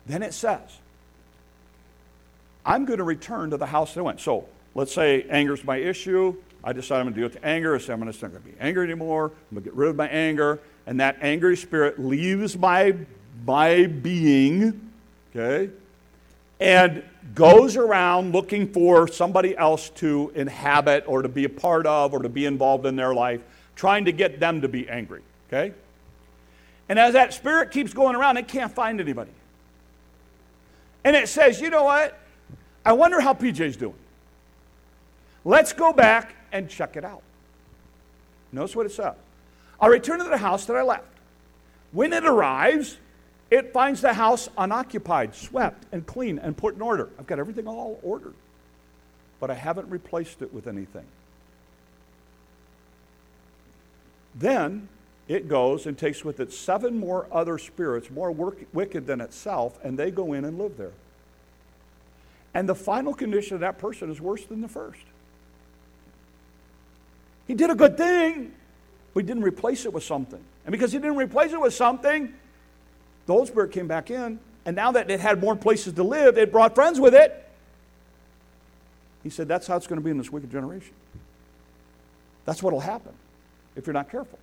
[0.06, 0.78] Then it says,
[2.64, 4.20] I'm going to return to the house that I went.
[4.20, 6.36] So let's say anger's my issue.
[6.62, 7.74] I decide I'm going to deal with anger.
[7.74, 9.26] I say I'm not going to be angry anymore.
[9.26, 10.60] I'm going to get rid of my anger.
[10.86, 12.94] And that angry spirit leaves my,
[13.46, 14.90] my being,
[15.34, 15.72] okay,
[16.60, 17.02] and
[17.34, 22.20] goes around looking for somebody else to inhabit or to be a part of or
[22.20, 23.40] to be involved in their life,
[23.76, 25.74] trying to get them to be angry, okay?
[26.88, 29.32] And as that spirit keeps going around, it can't find anybody.
[31.02, 32.18] And it says, you know what?
[32.84, 33.94] I wonder how PJ's doing.
[35.46, 37.22] Let's go back and check it out.
[38.50, 39.14] Notice what it says.
[39.80, 41.04] I'll return to the house that I left.
[41.92, 42.98] When it arrives,
[43.48, 47.10] it finds the house unoccupied, swept, and clean, and put in order.
[47.16, 48.34] I've got everything all ordered,
[49.38, 51.06] but I haven't replaced it with anything.
[54.34, 54.88] Then
[55.28, 59.78] it goes and takes with it seven more other spirits, more work, wicked than itself,
[59.84, 60.92] and they go in and live there.
[62.52, 65.04] And the final condition of that person is worse than the first.
[67.46, 68.52] He did a good thing,
[69.14, 70.42] but he didn't replace it with something.
[70.64, 72.34] And because he didn't replace it with something,
[73.26, 76.38] the Holy Spirit came back in, and now that it had more places to live,
[76.38, 77.48] it brought friends with it.
[79.22, 80.94] He said, That's how it's going to be in this wicked generation.
[82.44, 83.12] That's what will happen
[83.74, 84.38] if you're not careful.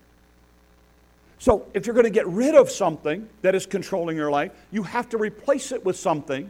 [1.39, 4.83] So, if you're going to get rid of something that is controlling your life, you
[4.83, 6.49] have to replace it with something.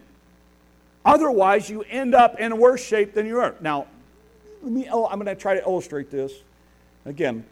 [1.05, 3.55] Otherwise, you end up in worse shape than you are.
[3.59, 3.87] Now,
[4.63, 6.31] let me, oh, I'm going to try to illustrate this.
[7.05, 7.43] Again,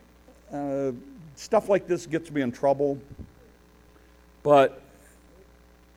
[0.51, 0.91] uh,
[1.35, 2.97] stuff like this gets me in trouble.
[4.43, 4.81] But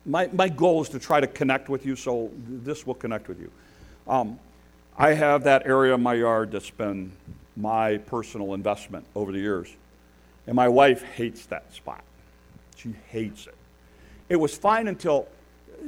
[0.05, 3.39] my, my goal is to try to connect with you, so this will connect with
[3.39, 3.49] you.
[4.07, 4.39] Um,
[4.97, 7.13] I have that area of my yard that's been
[7.55, 9.73] my personal investment over the years.
[10.47, 12.03] And my wife hates that spot.
[12.75, 13.55] She hates it.
[14.27, 15.27] It was fine until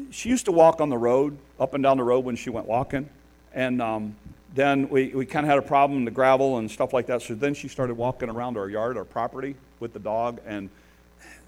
[0.09, 2.65] she used to walk on the road, up and down the road when she went
[2.65, 3.09] walking.
[3.53, 4.15] And um,
[4.57, 7.21] then we, we kind of had a problem in the gravel and stuff like that.
[7.21, 10.41] So then she started walking around our yard, our property, with the dog.
[10.45, 10.69] And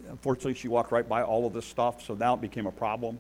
[0.10, 2.06] unfortunately, she walked right by all of this stuff.
[2.06, 3.20] So now it became a problem.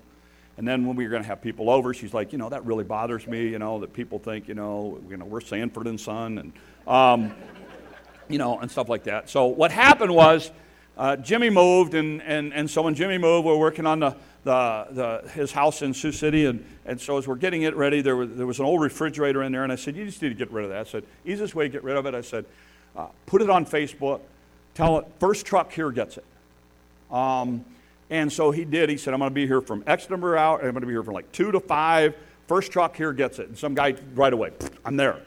[0.57, 2.65] And then when we were going to have people over, she's like, you know, that
[2.65, 5.99] really bothers me, you know, that people think, you know, you know we're Sanford and
[5.99, 6.53] Son, and,
[6.85, 7.33] um,
[8.27, 9.29] you know, and stuff like that.
[9.29, 10.51] So what happened was
[10.97, 14.17] uh, Jimmy moved, and, and, and so when Jimmy moved, we we're working on the,
[14.43, 18.01] the, the, his house in Sioux City, and, and so as we're getting it ready,
[18.01, 20.29] there was, there was an old refrigerator in there, and I said, you just need
[20.29, 20.79] to get rid of that.
[20.79, 22.45] I said, easiest way to get rid of it, I said,
[22.95, 24.21] uh, put it on Facebook,
[24.73, 26.25] tell it, first truck here gets it.
[27.11, 27.65] Um,
[28.09, 28.89] and so he did.
[28.89, 30.63] He said, I'm going to be here from X number out.
[30.63, 32.15] I'm going to be here from like 2 to 5.
[32.47, 33.49] First truck here gets it.
[33.49, 34.51] And some guy right away,
[34.83, 35.21] I'm there.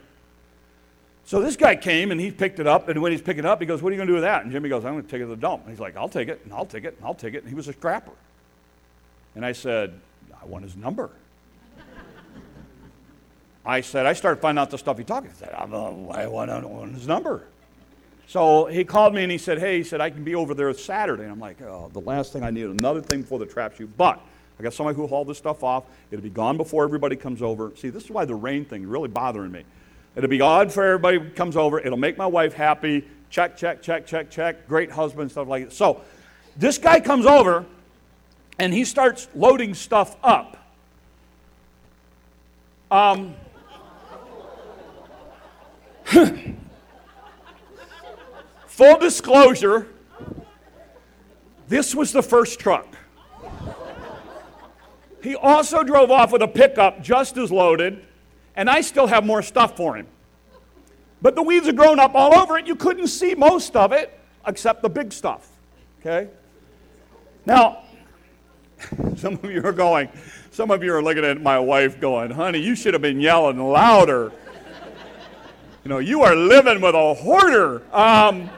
[1.25, 2.89] So this guy came and he picked it up.
[2.89, 4.23] And when he's picking it up, he goes, What are you going to do with
[4.23, 4.43] that?
[4.43, 5.63] And Jimmy goes, I'm going to take it to the dump.
[5.63, 7.43] And he's like, I'll take it, and I'll take it, and I'll take it.
[7.43, 8.11] And he was a scrapper.
[9.35, 9.99] And I said,
[10.41, 11.09] I want his number.
[13.65, 15.27] I said, I started finding out the stuff he talked.
[15.27, 15.65] I said, I
[16.27, 17.43] want his number.
[18.27, 20.73] So he called me and he said, Hey, he said, I can be over there
[20.73, 21.23] Saturday.
[21.23, 23.89] And I'm like, Oh, the last thing I need, another thing before the trap shoot.
[23.97, 24.19] But
[24.59, 25.85] I got somebody who'll haul this stuff off.
[26.11, 27.71] It'll be gone before everybody comes over.
[27.75, 29.63] See, this is why the rain thing really bothering me.
[30.15, 31.79] It'll be odd for everybody who comes over.
[31.79, 33.07] It'll make my wife happy.
[33.29, 34.67] Check, check, check, check, check.
[34.67, 35.73] Great husband, stuff like that.
[35.73, 36.01] So
[36.55, 37.65] this guy comes over
[38.59, 40.57] and he starts loading stuff up.
[42.91, 43.35] Um,
[48.67, 49.87] Full disclosure,
[51.67, 52.87] this was the first truck.
[55.21, 58.03] He also drove off with a pickup just as loaded,
[58.55, 60.07] and I still have more stuff for him.
[61.21, 62.67] But the weeds had grown up all over it.
[62.67, 65.47] You couldn't see most of it except the big stuff.
[66.01, 66.29] Okay?
[67.45, 67.82] Now,
[69.17, 70.09] some of you are going,
[70.51, 73.59] some of you are looking at my wife going, honey, you should have been yelling
[73.59, 74.31] louder.
[75.83, 77.81] you know, you are living with a hoarder.
[77.93, 78.49] Um,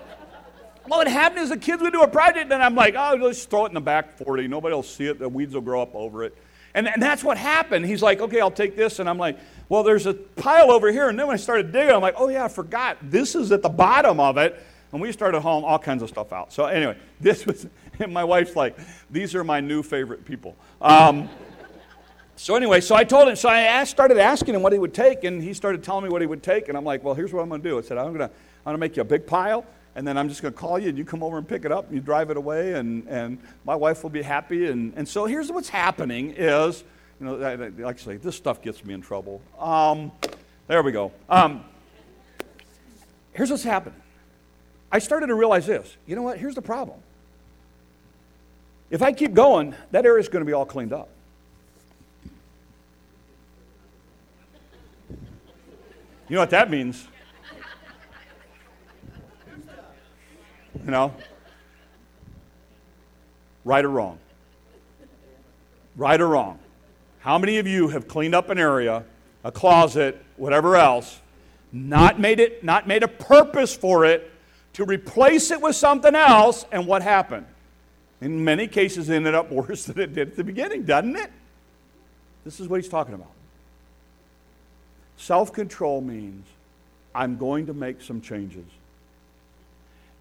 [0.88, 3.44] well, what happened is the kids would do a project, and I'm like, oh, let's
[3.46, 4.48] throw it in the back 40.
[4.48, 5.18] Nobody will see it.
[5.18, 6.38] The weeds will grow up over it.
[6.76, 7.86] And, and that's what happened.
[7.86, 9.00] He's like, okay, I'll take this.
[9.00, 11.08] And I'm like, well, there's a pile over here.
[11.10, 12.98] And then when I started digging, I'm like, oh, yeah, I forgot.
[13.02, 14.62] This is at the bottom of it.
[14.92, 16.54] And we started hauling all kinds of stuff out.
[16.54, 17.66] So anyway, this was,
[18.00, 18.78] and my wife's like,
[19.10, 20.56] these are my new favorite people.
[20.82, 21.30] Um,
[22.36, 24.94] so anyway, so I told him, so I asked, started asking him what he would
[24.94, 26.68] take, and he started telling me what he would take.
[26.68, 27.78] And I'm like, well, here's what I'm going to do.
[27.78, 28.36] I said, I'm going to
[28.66, 29.66] I'm to make you a big pile
[29.96, 31.72] and then I'm just going to call you and you come over and pick it
[31.72, 34.68] up and you drive it away and, and my wife will be happy.
[34.68, 36.84] And, and so here's what's happening is,
[37.20, 39.42] you know, like I say, this stuff gets me in trouble.
[39.58, 40.12] Um,
[40.68, 41.14] there we go.
[41.30, 41.64] Um,
[43.32, 44.02] here's what's happening.
[44.92, 45.96] I started to realize this.
[46.06, 46.40] You know what?
[46.40, 47.00] Here's the problem.
[48.90, 51.10] If I keep going, that area is going to be all cleaned up.
[56.28, 57.08] You know what that means?
[60.84, 61.14] You know?
[63.64, 64.20] Right or wrong?
[65.96, 66.60] Right or wrong?
[67.20, 69.04] How many of you have cleaned up an area,
[69.44, 71.20] a closet, whatever else,
[71.72, 74.32] not made it, not made a purpose for it,
[74.74, 77.46] to replace it with something else, and what happened?
[78.22, 81.32] In many cases, it ended up worse than it did at the beginning, doesn't it?
[82.44, 83.32] This is what he's talking about.
[85.18, 86.46] Self control means
[87.14, 88.66] I'm going to make some changes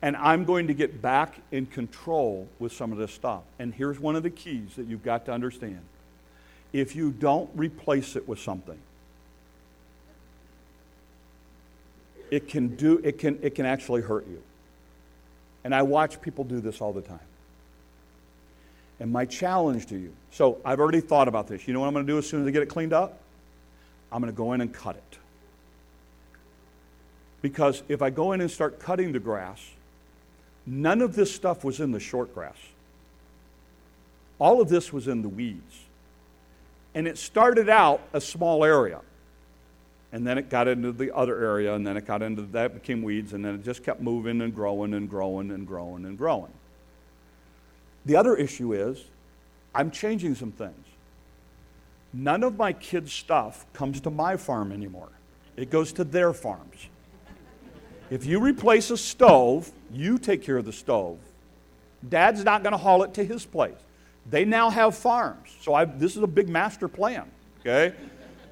[0.00, 3.42] and I'm going to get back in control with some of this stuff.
[3.58, 5.80] And here's one of the keys that you've got to understand
[6.72, 8.78] if you don't replace it with something,
[12.30, 14.42] it can do it can it can actually hurt you
[15.62, 17.20] and i watch people do this all the time
[19.04, 21.92] and my challenge to you so i've already thought about this you know what i'm
[21.92, 23.20] going to do as soon as i get it cleaned up
[24.10, 25.18] i'm going to go in and cut it
[27.42, 29.60] because if i go in and start cutting the grass
[30.66, 32.56] None of this stuff was in the short grass.
[34.38, 35.80] All of this was in the weeds.
[36.94, 39.00] And it started out a small area.
[40.12, 43.02] And then it got into the other area, and then it got into that became
[43.02, 46.52] weeds, and then it just kept moving and growing and growing and growing and growing.
[48.06, 49.04] The other issue is
[49.74, 50.86] I'm changing some things.
[52.12, 55.08] None of my kids' stuff comes to my farm anymore.
[55.56, 56.88] It goes to their farms.
[58.10, 61.18] If you replace a stove, you take care of the stove.
[62.08, 63.74] Dad's not going to haul it to his place.
[64.30, 65.54] They now have farms.
[65.60, 67.24] So I, this is a big master plan,
[67.60, 67.96] okay?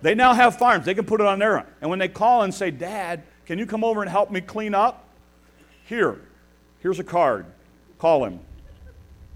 [0.01, 0.85] They now have farms.
[0.85, 1.67] They can put it on their own.
[1.81, 4.75] And when they call and say, Dad, can you come over and help me clean
[4.75, 5.07] up?
[5.85, 6.21] Here,
[6.81, 7.47] here's a card.
[7.99, 8.41] Call him.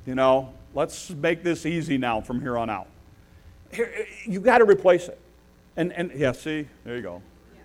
[0.07, 2.87] You know, let's make this easy now from here on out.
[3.73, 5.19] Here, you got to replace it.
[5.77, 7.23] And, and yeah, see, there you go.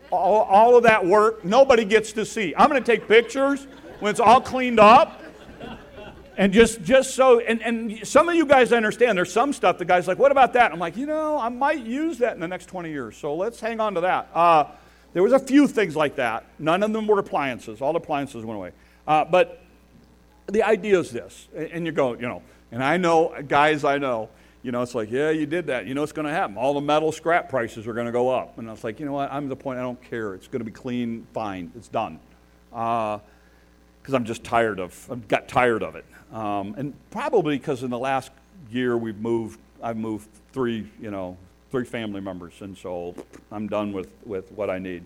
[0.10, 2.54] All, all of that work, nobody gets to see.
[2.58, 3.68] I'm going to take pictures
[4.00, 5.22] when it's all cleaned up.
[6.36, 9.86] And just, just so, and, and some of you guys understand, there's some stuff the
[9.86, 10.72] guy's like, what about that?
[10.72, 13.60] I'm like, you know, I might use that in the next 20 years, so let's
[13.60, 14.30] hang on to that.
[14.34, 14.64] Uh,
[15.14, 16.46] there was a few things like that.
[16.58, 17.82] None of them were appliances.
[17.82, 18.72] All the appliances went away.
[19.06, 19.61] Uh, but
[20.52, 24.30] the idea is this, and you go, you know, and I know, guys I know,
[24.64, 25.88] you know, it's like, yeah, you did that.
[25.88, 26.56] You know what's going to happen.
[26.56, 28.60] All the metal scrap prices are going to go up.
[28.60, 29.32] And I was like, you know what?
[29.32, 30.36] I'm at the point I don't care.
[30.36, 31.72] It's going to be clean, fine.
[31.76, 32.20] It's done.
[32.70, 33.22] Because
[34.14, 36.06] uh, I'm just tired of, I've got tired of it.
[36.32, 38.32] Um, and probably because in the last
[38.70, 41.38] year we've moved, I've moved three, you know,
[41.72, 42.54] three family members.
[42.62, 43.16] And so
[43.52, 45.06] I'm done with, with what I need.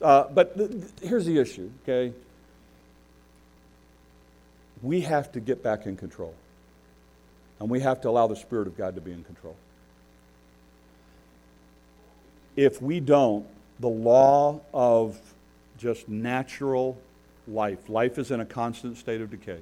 [0.00, 2.14] Uh, but th- th- here's the issue, okay?
[4.82, 6.34] We have to get back in control.
[7.58, 9.56] And we have to allow the Spirit of God to be in control.
[12.54, 13.46] If we don't,
[13.80, 15.18] the law of
[15.78, 16.98] just natural
[17.46, 19.60] life, life is in a constant state of decay.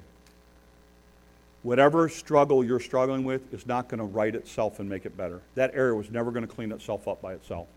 [1.63, 5.41] Whatever struggle you're struggling with is not going to right itself and make it better.
[5.55, 7.67] That area was never going to clean itself up by itself.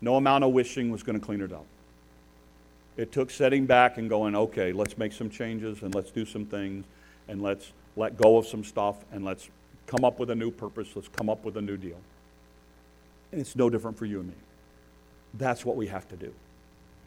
[0.00, 1.66] No amount of wishing was going to clean it up.
[2.96, 6.46] It took setting back and going, okay, let's make some changes and let's do some
[6.46, 6.84] things
[7.28, 9.48] and let's let go of some stuff, and let's
[9.86, 10.88] come up with a new purpose.
[10.94, 12.00] Let's come up with a new deal.
[13.30, 14.34] And it's no different for you and me.
[15.34, 16.32] That's what we have to do.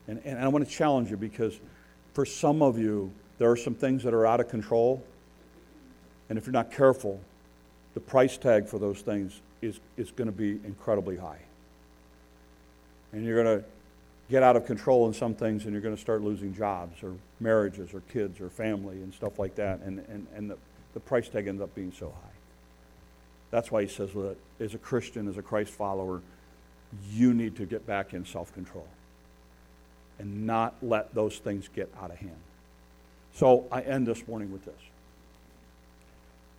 [0.07, 1.59] And, and I want to challenge you because
[2.13, 5.03] for some of you, there are some things that are out of control.
[6.29, 7.19] And if you're not careful,
[7.93, 11.39] the price tag for those things is, is going to be incredibly high.
[13.11, 13.65] And you're going to
[14.29, 17.13] get out of control in some things and you're going to start losing jobs or
[17.39, 19.79] marriages or kids or family and stuff like that.
[19.81, 20.57] And, and, and the,
[20.93, 22.37] the price tag ends up being so high.
[23.51, 26.21] That's why he says that as a Christian, as a Christ follower,
[27.11, 28.87] you need to get back in self control
[30.19, 32.39] and not let those things get out of hand.
[33.33, 34.81] So I end this morning with this.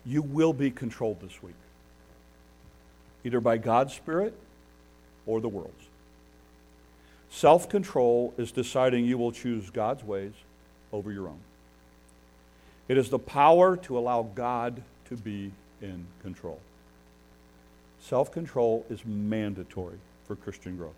[0.05, 1.55] You will be controlled this week,
[3.23, 4.33] either by God's Spirit
[5.25, 5.88] or the world's.
[7.31, 10.33] Self control is deciding you will choose God's ways
[10.91, 11.39] over your own.
[12.87, 15.51] It is the power to allow God to be
[15.81, 16.59] in control.
[18.01, 20.93] Self control is mandatory for Christian growth.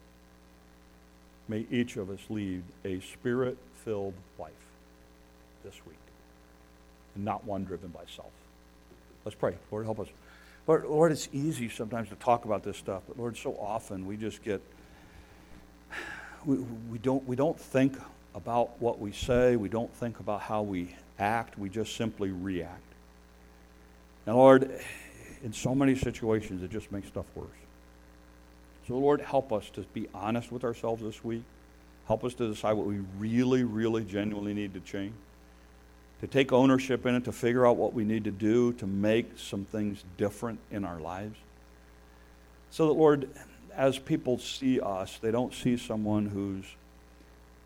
[1.48, 4.52] May each of us lead a spirit filled life
[5.64, 5.98] this week,
[7.16, 8.32] and not one driven by self.
[9.26, 9.56] Let's pray.
[9.72, 10.08] Lord, help us.
[10.68, 14.16] Lord, Lord, it's easy sometimes to talk about this stuff, but Lord, so often we
[14.16, 14.62] just get,
[16.46, 17.98] we, don't, we don't think
[18.34, 22.82] about what we say, we don't think about how we act, we just simply react.
[24.26, 24.72] And Lord,
[25.44, 27.48] in so many situations, it just makes stuff worse.
[28.88, 31.44] So, Lord, help us to be honest with ourselves this week.
[32.08, 35.14] Help us to decide what we really, really, genuinely need to change.
[36.22, 39.38] To take ownership in it, to figure out what we need to do to make
[39.38, 41.38] some things different in our lives.
[42.70, 43.30] So that, Lord,
[43.76, 46.66] as people see us, they don't see someone who's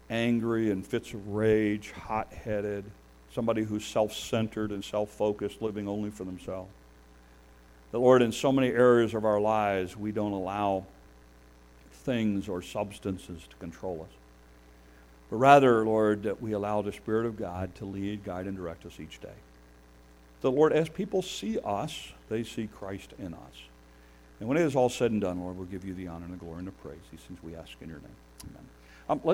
[0.10, 2.86] angry and fits of rage, hot headed,
[3.34, 6.72] somebody who's self centered and self focused, living only for themselves.
[7.92, 10.86] The Lord, in so many areas of our lives, we don't allow
[11.92, 14.16] things or substances to control us.
[15.30, 18.86] But rather, Lord, that we allow the Spirit of God to lead, guide, and direct
[18.86, 19.30] us each day.
[20.42, 23.64] The Lord, as people see us, they see Christ in us.
[24.40, 26.34] And when it is all said and done, Lord, we'll give you the honor and
[26.34, 27.00] the glory and the praise.
[27.12, 28.16] These things we ask in your name.
[28.50, 28.66] Amen.
[29.08, 29.34] Um, let's